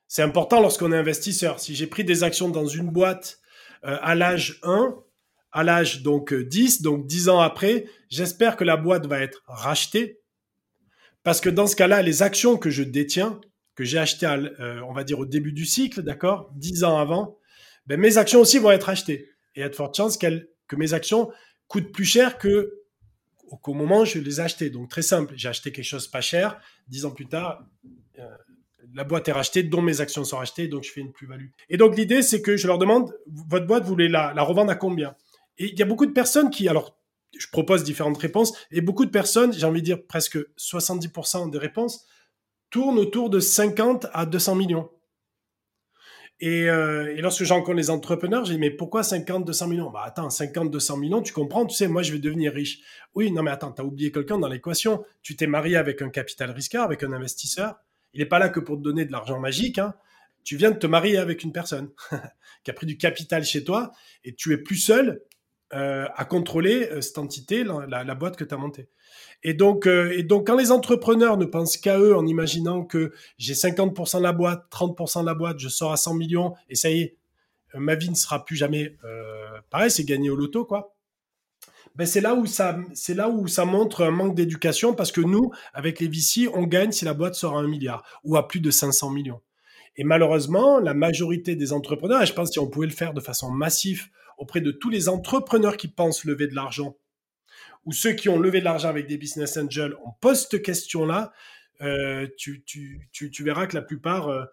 C'est 0.06 0.22
important 0.22 0.60
lorsqu'on 0.60 0.92
est 0.92 0.96
investisseur. 0.96 1.60
Si 1.60 1.74
j'ai 1.74 1.86
pris 1.86 2.04
des 2.04 2.24
actions 2.24 2.50
dans 2.50 2.66
une 2.66 2.90
boîte 2.90 3.38
euh, 3.84 3.96
à 4.02 4.14
l'âge 4.14 4.60
1, 4.64 4.94
à 5.52 5.64
l'âge 5.64 6.02
donc 6.02 6.34
10, 6.34 6.82
donc 6.82 7.06
10 7.06 7.30
ans 7.30 7.40
après, 7.40 7.86
j'espère 8.10 8.56
que 8.56 8.64
la 8.64 8.76
boîte 8.76 9.06
va 9.06 9.20
être 9.20 9.42
rachetée. 9.46 10.20
Parce 11.22 11.40
que 11.40 11.48
dans 11.48 11.66
ce 11.66 11.76
cas-là, 11.76 12.02
les 12.02 12.22
actions 12.22 12.58
que 12.58 12.68
je 12.68 12.82
détiens, 12.82 13.40
que 13.74 13.84
j'ai 13.84 13.98
achetées, 13.98 14.26
euh, 14.26 14.82
on 14.82 14.92
va 14.92 15.04
dire, 15.04 15.18
au 15.18 15.26
début 15.26 15.52
du 15.52 15.64
cycle, 15.64 16.02
d'accord? 16.02 16.50
10 16.56 16.84
ans 16.84 16.98
avant, 16.98 17.38
ben, 17.86 17.98
mes 17.98 18.18
actions 18.18 18.40
aussi 18.40 18.58
vont 18.58 18.70
être 18.72 18.90
achetées 18.90 19.29
et 19.54 19.62
a 19.62 19.68
de 19.68 19.74
fortes 19.74 19.96
chances 19.96 20.18
que 20.18 20.76
mes 20.76 20.94
actions 20.94 21.30
coûtent 21.68 21.92
plus 21.92 22.04
cher 22.04 22.38
que 22.38 22.76
qu'au 23.62 23.74
moment 23.74 24.02
où 24.02 24.04
je 24.04 24.20
les 24.20 24.40
ai 24.40 24.44
achetées. 24.44 24.70
Donc 24.70 24.88
très 24.88 25.02
simple, 25.02 25.34
j'ai 25.36 25.48
acheté 25.48 25.72
quelque 25.72 25.84
chose 25.84 26.06
pas 26.06 26.20
cher, 26.20 26.60
dix 26.86 27.04
ans 27.04 27.10
plus 27.10 27.26
tard, 27.26 27.64
euh, 28.18 28.22
la 28.94 29.02
boîte 29.04 29.28
est 29.28 29.32
rachetée, 29.32 29.64
dont 29.64 29.82
mes 29.82 30.00
actions 30.00 30.24
sont 30.24 30.36
rachetées, 30.36 30.68
donc 30.68 30.84
je 30.84 30.92
fais 30.92 31.00
une 31.00 31.12
plus-value. 31.12 31.48
Et 31.68 31.76
donc 31.76 31.96
l'idée, 31.96 32.22
c'est 32.22 32.42
que 32.42 32.56
je 32.56 32.66
leur 32.68 32.78
demande, 32.78 33.12
votre 33.26 33.66
boîte, 33.66 33.82
vous 33.82 33.88
voulez 33.90 34.08
la 34.08 34.42
revendre 34.42 34.70
à 34.70 34.76
combien? 34.76 35.16
Et 35.58 35.66
il 35.72 35.78
y 35.78 35.82
a 35.82 35.84
beaucoup 35.84 36.06
de 36.06 36.12
personnes 36.12 36.50
qui, 36.50 36.68
alors 36.68 36.96
je 37.38 37.46
propose 37.48 37.84
différentes 37.84 38.18
réponses, 38.18 38.52
et 38.70 38.80
beaucoup 38.80 39.04
de 39.04 39.10
personnes, 39.10 39.52
j'ai 39.52 39.66
envie 39.66 39.80
de 39.80 39.86
dire 39.86 40.04
presque 40.06 40.38
70% 40.58 41.50
des 41.50 41.58
réponses, 41.58 42.06
tournent 42.70 42.98
autour 42.98 43.30
de 43.30 43.40
50 43.40 44.06
à 44.12 44.26
200 44.26 44.54
millions. 44.54 44.90
Euh, 46.42 47.14
et, 47.14 47.20
lorsque 47.20 47.44
j'encontre 47.44 47.76
les 47.76 47.90
entrepreneurs, 47.90 48.44
j'ai 48.44 48.54
dit, 48.54 48.60
mais 48.60 48.70
pourquoi 48.70 49.02
50, 49.02 49.44
200 49.44 49.66
millions? 49.68 49.90
Bah 49.90 50.02
attends, 50.04 50.30
50, 50.30 50.70
200 50.70 50.96
millions, 50.96 51.22
tu 51.22 51.32
comprends, 51.32 51.66
tu 51.66 51.76
sais, 51.76 51.86
moi 51.86 52.02
je 52.02 52.12
vais 52.12 52.18
devenir 52.18 52.52
riche. 52.52 52.80
Oui, 53.14 53.30
non 53.30 53.42
mais 53.42 53.50
attends, 53.50 53.72
tu 53.72 53.82
as 53.82 53.84
oublié 53.84 54.10
quelqu'un 54.10 54.38
dans 54.38 54.48
l'équation. 54.48 55.04
Tu 55.22 55.36
t'es 55.36 55.46
marié 55.46 55.76
avec 55.76 56.00
un 56.02 56.08
capital 56.08 56.50
risqueur, 56.50 56.84
avec 56.84 57.02
un 57.02 57.12
investisseur. 57.12 57.76
Il 58.14 58.20
n'est 58.20 58.26
pas 58.26 58.38
là 58.38 58.48
que 58.48 58.60
pour 58.60 58.76
te 58.76 58.82
donner 58.82 59.04
de 59.04 59.12
l'argent 59.12 59.38
magique. 59.38 59.78
Hein. 59.78 59.94
Tu 60.42 60.56
viens 60.56 60.70
de 60.70 60.78
te 60.78 60.86
marier 60.86 61.18
avec 61.18 61.44
une 61.44 61.52
personne 61.52 61.90
qui 62.64 62.70
a 62.70 62.74
pris 62.74 62.86
du 62.86 62.96
capital 62.96 63.44
chez 63.44 63.62
toi 63.62 63.92
et 64.24 64.34
tu 64.34 64.52
es 64.52 64.58
plus 64.58 64.76
seul 64.76 65.22
euh, 65.72 66.08
à 66.16 66.24
contrôler 66.24 66.88
euh, 66.90 67.00
cette 67.00 67.18
entité, 67.18 67.62
la, 67.62 68.14
boîte 68.16 68.34
que 68.36 68.42
tu 68.42 68.52
as 68.52 68.56
montée. 68.56 68.88
Et 69.44 69.54
donc, 69.54 69.86
euh, 69.86 70.12
et 70.18 70.24
donc, 70.24 70.48
quand 70.48 70.56
les 70.56 70.72
entrepreneurs 70.72 71.36
ne 71.36 71.44
pensent 71.44 71.76
qu'à 71.76 71.96
eux 71.96 72.16
en 72.16 72.26
imaginant 72.26 72.82
que 72.82 73.12
j'ai 73.38 73.54
50% 73.54 74.18
de 74.18 74.22
la 74.24 74.32
boîte, 74.32 74.64
30% 74.72 75.20
de 75.20 75.26
la 75.26 75.34
boîte, 75.34 75.60
je 75.60 75.68
sors 75.68 75.92
à 75.92 75.96
100 75.96 76.14
millions 76.14 76.54
et 76.68 76.74
ça 76.74 76.90
y 76.90 77.02
est, 77.02 77.16
ma 77.74 77.94
vie 77.94 78.10
ne 78.10 78.16
sera 78.16 78.44
plus 78.44 78.56
jamais 78.56 78.96
pareil, 79.70 79.92
c'est 79.92 80.02
gagner 80.02 80.28
au 80.28 80.34
loto, 80.34 80.64
quoi. 80.64 80.96
ben 81.94 82.04
c'est 82.04 82.20
là 82.20 82.34
où 82.34 82.46
ça, 82.46 83.64
montre 83.64 84.02
un 84.02 84.10
manque 84.10 84.34
d'éducation 84.34 84.92
parce 84.92 85.12
que 85.12 85.20
nous, 85.20 85.52
avec 85.72 86.00
les 86.00 86.08
VC, 86.08 86.48
on 86.52 86.64
gagne 86.64 86.90
si 86.90 87.04
la 87.04 87.14
boîte 87.14 87.36
sort 87.36 87.56
à 87.56 87.60
un 87.60 87.68
milliard 87.68 88.02
ou 88.24 88.36
à 88.36 88.48
plus 88.48 88.58
de 88.58 88.72
500 88.72 89.10
millions. 89.10 89.40
Et 89.96 90.02
malheureusement, 90.02 90.80
la 90.80 90.94
majorité 90.94 91.54
des 91.54 91.72
entrepreneurs, 91.72 92.22
et 92.22 92.26
je 92.26 92.32
pense 92.32 92.50
si 92.50 92.58
on 92.58 92.66
pouvait 92.66 92.88
le 92.88 92.92
faire 92.92 93.14
de 93.14 93.20
façon 93.20 93.52
massive 93.52 94.08
auprès 94.40 94.60
de 94.60 94.72
tous 94.72 94.90
les 94.90 95.08
entrepreneurs 95.08 95.76
qui 95.76 95.86
pensent 95.86 96.24
lever 96.24 96.48
de 96.48 96.56
l'argent 96.56 96.96
ou 97.86 97.92
ceux 97.92 98.12
qui 98.12 98.28
ont 98.28 98.38
levé 98.38 98.60
de 98.60 98.64
l'argent 98.64 98.88
avec 98.88 99.06
des 99.06 99.16
business 99.16 99.56
angels, 99.56 99.96
on 100.04 100.10
pose 100.20 100.46
cette 100.48 100.62
question-là, 100.62 101.32
euh, 101.82 102.26
tu, 102.36 102.64
verras 103.40 103.66
que 103.66 103.74
la 103.74 103.82
plupart, 103.82 104.28
euh, 104.28 104.44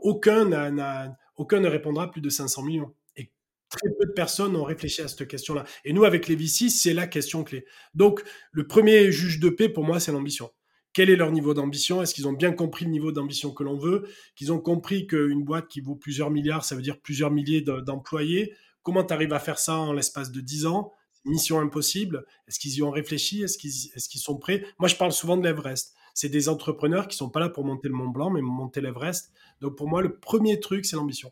aucun, 0.00 1.16
aucun 1.36 1.60
ne 1.60 1.68
répondra 1.68 2.10
plus 2.10 2.20
de 2.20 2.30
500 2.30 2.62
millions. 2.62 2.94
Et 3.16 3.32
très 3.68 3.88
peu 3.98 4.06
de 4.06 4.12
personnes 4.12 4.54
ont 4.54 4.64
réfléchi 4.64 5.02
à 5.02 5.08
cette 5.08 5.26
question-là. 5.26 5.64
Et 5.84 5.92
nous, 5.92 6.04
avec 6.04 6.28
les 6.28 6.36
VC, 6.36 6.68
c'est 6.68 6.94
la 6.94 7.06
question 7.06 7.42
clé. 7.42 7.64
Donc, 7.94 8.22
le 8.52 8.66
premier 8.66 9.10
juge 9.10 9.40
de 9.40 9.48
paix, 9.48 9.68
pour 9.68 9.84
moi, 9.84 9.98
c'est 9.98 10.12
l'ambition. 10.12 10.50
Quel 10.92 11.10
est 11.10 11.16
leur 11.16 11.32
niveau 11.32 11.54
d'ambition? 11.54 12.00
Est-ce 12.00 12.14
qu'ils 12.14 12.28
ont 12.28 12.32
bien 12.32 12.52
compris 12.52 12.84
le 12.84 12.90
niveau 12.90 13.12
d'ambition 13.12 13.52
que 13.52 13.62
l'on 13.62 13.76
veut? 13.76 14.08
Qu'ils 14.36 14.52
ont 14.52 14.60
compris 14.60 15.06
qu'une 15.06 15.44
boîte 15.44 15.68
qui 15.68 15.80
vaut 15.80 15.96
plusieurs 15.96 16.30
milliards, 16.30 16.64
ça 16.64 16.74
veut 16.74 16.82
dire 16.82 17.00
plusieurs 17.00 17.30
milliers 17.30 17.60
d'employés 17.60 18.54
Comment 18.88 19.04
tu 19.04 19.12
arrives 19.12 19.34
à 19.34 19.38
faire 19.38 19.58
ça 19.58 19.76
en 19.76 19.92
l'espace 19.92 20.32
de 20.32 20.40
10 20.40 20.64
ans? 20.64 20.94
Mission 21.26 21.60
impossible. 21.60 22.24
Est-ce 22.46 22.58
qu'ils 22.58 22.76
y 22.76 22.82
ont 22.82 22.90
réfléchi? 22.90 23.42
Est-ce 23.42 23.58
qu'ils 23.58 24.20
sont 24.20 24.38
prêts? 24.38 24.64
Moi, 24.78 24.88
je 24.88 24.96
parle 24.96 25.12
souvent 25.12 25.36
de 25.36 25.46
l'Everest. 25.46 25.94
C'est 26.14 26.30
des 26.30 26.48
entrepreneurs 26.48 27.06
qui 27.06 27.14
sont 27.14 27.28
pas 27.28 27.38
là 27.38 27.50
pour 27.50 27.66
monter 27.66 27.88
le 27.88 27.94
Mont 27.94 28.08
Blanc, 28.08 28.30
mais 28.30 28.40
monter 28.40 28.80
l'Everest. 28.80 29.30
Donc 29.60 29.76
pour 29.76 29.90
moi, 29.90 30.00
le 30.00 30.16
premier 30.18 30.58
truc, 30.58 30.86
c'est 30.86 30.96
l'ambition. 30.96 31.30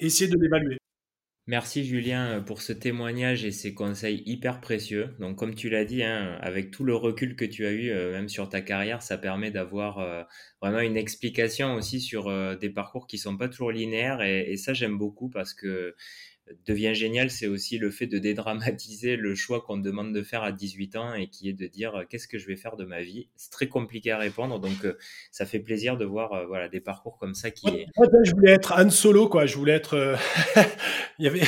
Essayer 0.00 0.28
de 0.28 0.36
l'évaluer. 0.40 0.78
Merci 1.48 1.82
Julien 1.82 2.42
pour 2.42 2.60
ce 2.60 2.74
témoignage 2.74 3.46
et 3.46 3.52
ces 3.52 3.72
conseils 3.72 4.22
hyper 4.26 4.60
précieux. 4.60 5.14
Donc 5.18 5.38
comme 5.38 5.54
tu 5.54 5.70
l'as 5.70 5.86
dit, 5.86 6.02
hein, 6.02 6.36
avec 6.42 6.70
tout 6.70 6.84
le 6.84 6.94
recul 6.94 7.36
que 7.36 7.46
tu 7.46 7.64
as 7.64 7.70
eu, 7.70 7.88
euh, 7.88 8.12
même 8.12 8.28
sur 8.28 8.50
ta 8.50 8.60
carrière, 8.60 9.00
ça 9.00 9.16
permet 9.16 9.50
d'avoir 9.50 9.98
euh, 9.98 10.24
vraiment 10.60 10.80
une 10.80 10.98
explication 10.98 11.72
aussi 11.72 12.02
sur 12.02 12.28
euh, 12.28 12.54
des 12.54 12.68
parcours 12.68 13.06
qui 13.06 13.16
sont 13.16 13.38
pas 13.38 13.48
toujours 13.48 13.72
linéaires. 13.72 14.20
Et 14.20 14.58
ça 14.58 14.74
j'aime 14.74 14.98
beaucoup 14.98 15.30
parce 15.30 15.54
que 15.54 15.94
devient 16.66 16.94
génial, 16.94 17.30
c'est 17.30 17.46
aussi 17.46 17.78
le 17.78 17.90
fait 17.90 18.06
de 18.06 18.18
dédramatiser 18.18 19.16
le 19.16 19.34
choix 19.34 19.60
qu'on 19.60 19.76
demande 19.76 20.12
de 20.12 20.22
faire 20.22 20.42
à 20.42 20.52
18 20.52 20.96
ans 20.96 21.14
et 21.14 21.28
qui 21.28 21.48
est 21.48 21.52
de 21.52 21.66
dire 21.66 21.94
euh, 21.94 22.04
qu'est-ce 22.08 22.28
que 22.28 22.38
je 22.38 22.46
vais 22.46 22.56
faire 22.56 22.76
de 22.76 22.84
ma 22.84 23.02
vie? 23.02 23.28
C'est 23.36 23.50
très 23.50 23.68
compliqué 23.68 24.10
à 24.10 24.18
répondre, 24.18 24.58
donc 24.60 24.84
euh, 24.84 24.96
ça 25.30 25.46
fait 25.46 25.58
plaisir 25.58 25.96
de 25.96 26.04
voir 26.04 26.32
euh, 26.32 26.46
voilà 26.46 26.68
des 26.68 26.80
parcours 26.80 27.18
comme 27.18 27.34
ça 27.34 27.50
qui. 27.50 27.86
je 28.24 28.32
voulais 28.32 28.52
être 28.52 28.72
Han 28.78 28.90
Solo, 28.90 29.28
quoi. 29.28 29.46
Je 29.46 29.56
voulais 29.56 29.72
être. 29.72 30.16
il 31.18 31.24
y 31.24 31.28
avait, 31.28 31.42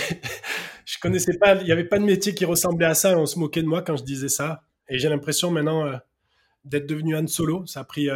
je 0.85 0.99
connaissais 0.99 1.37
pas, 1.39 1.57
il 1.61 1.67
y 1.67 1.73
avait 1.73 1.85
pas 1.85 1.99
de 1.99 2.05
métier 2.05 2.35
qui 2.35 2.45
ressemblait 2.45 2.87
à 2.87 2.95
ça. 2.95 3.13
Et 3.13 3.17
on 3.17 3.27
se 3.27 3.39
moquait 3.39 3.63
de 3.63 3.69
moi 3.69 3.83
quand 3.83 3.97
je 3.97 4.05
disais 4.05 4.29
ça. 4.29 4.65
Et 4.89 4.99
j'ai 4.99 5.09
l'impression 5.09 5.51
maintenant 5.51 6.01
d'être 6.65 6.87
devenu 6.87 7.17
Han 7.17 7.27
Solo. 7.27 7.67
Ça 7.67 7.81
a 7.81 7.85
pris 7.85 8.09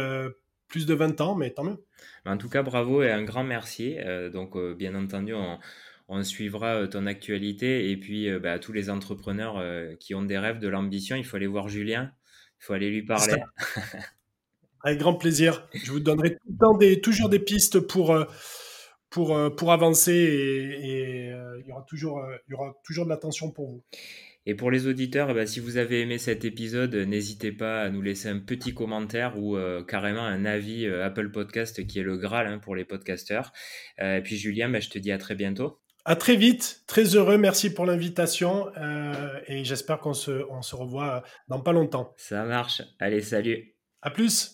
plus 0.67 0.85
de 0.85 0.93
20 0.93 1.21
ans, 1.21 1.35
mais 1.35 1.51
tant 1.51 1.63
mieux. 1.63 1.85
En 2.25 2.37
tout 2.37 2.49
cas, 2.49 2.63
bravo 2.63 3.01
et 3.01 3.11
un 3.11 3.23
grand 3.23 3.45
merci. 3.45 3.95
donc, 4.33 4.57
bien 4.75 4.93
entendu, 4.93 5.33
on 5.33 5.57
on 6.07 6.23
suivra 6.23 6.75
euh, 6.75 6.87
ton 6.87 7.05
actualité. 7.05 7.91
Et 7.91 7.97
puis, 7.97 8.29
euh, 8.29 8.39
bah, 8.39 8.59
tous 8.59 8.73
les 8.73 8.89
entrepreneurs 8.89 9.57
euh, 9.57 9.95
qui 9.99 10.15
ont 10.15 10.23
des 10.23 10.37
rêves, 10.37 10.59
de 10.59 10.67
l'ambition, 10.67 11.15
il 11.15 11.25
faut 11.25 11.37
aller 11.37 11.47
voir 11.47 11.67
Julien, 11.67 12.11
il 12.61 12.65
faut 12.65 12.73
aller 12.73 12.89
lui 12.89 13.03
parler. 13.03 13.35
Avec 14.83 14.99
grand 14.99 15.15
plaisir. 15.15 15.67
Je 15.73 15.91
vous 15.91 15.99
donnerai 15.99 16.37
des, 16.79 17.01
toujours 17.01 17.29
des 17.29 17.39
pistes 17.39 17.79
pour, 17.79 18.15
pour, 19.09 19.55
pour 19.55 19.71
avancer 19.71 20.13
et, 20.13 21.31
il, 21.59 21.67
y 21.67 21.71
aura 21.71 21.83
toujours, 21.87 22.23
il 22.47 22.51
y 22.51 22.53
aura 22.53 22.75
toujours 22.83 23.05
de 23.05 23.09
l'attention 23.09 23.49
pour 23.49 23.67
vous. 23.67 23.83
Et 24.45 24.53
pour 24.53 24.69
les 24.69 24.85
auditeurs, 24.85 25.31
eh 25.31 25.33
ben, 25.33 25.47
si 25.47 25.59
vous 25.59 25.77
avez 25.77 26.01
aimé 26.01 26.19
cet 26.19 26.45
épisode, 26.45 26.93
n'hésitez 26.93 27.51
pas 27.51 27.81
à 27.81 27.89
nous 27.89 28.03
laisser 28.03 28.29
un 28.29 28.37
petit 28.37 28.75
commentaire 28.75 29.39
ou 29.39 29.57
carrément 29.87 30.23
un 30.23 30.45
avis 30.45 30.85
Apple 30.85 31.31
Podcast 31.31 31.87
qui 31.87 31.97
est 31.97 32.03
le 32.03 32.17
Graal 32.17 32.45
hein, 32.45 32.59
pour 32.59 32.75
les 32.75 32.85
podcasteurs. 32.85 33.53
et 33.97 34.21
puis 34.23 34.37
Julien, 34.37 34.69
ben, 34.69 34.83
je 34.83 34.91
te 34.91 34.99
dis 34.99 35.11
à 35.11 35.17
très 35.17 35.33
bientôt. 35.33 35.79
À 36.07 36.15
très 36.15 36.35
vite, 36.35 36.83
très 36.85 37.15
heureux, 37.15 37.37
merci 37.37 37.73
pour 37.73 37.87
l'invitation 37.87 38.67
euh, 38.77 39.39
et 39.47 39.63
j'espère 39.63 39.97
qu'on 39.97 40.13
se, 40.13 40.45
on 40.51 40.61
se 40.61 40.75
revoit 40.75 41.23
dans 41.47 41.59
pas 41.59 41.71
longtemps. 41.71 42.13
Ça 42.17 42.43
marche, 42.43 42.83
allez, 42.99 43.21
salut. 43.21 43.73
À 44.03 44.11
plus. 44.11 44.53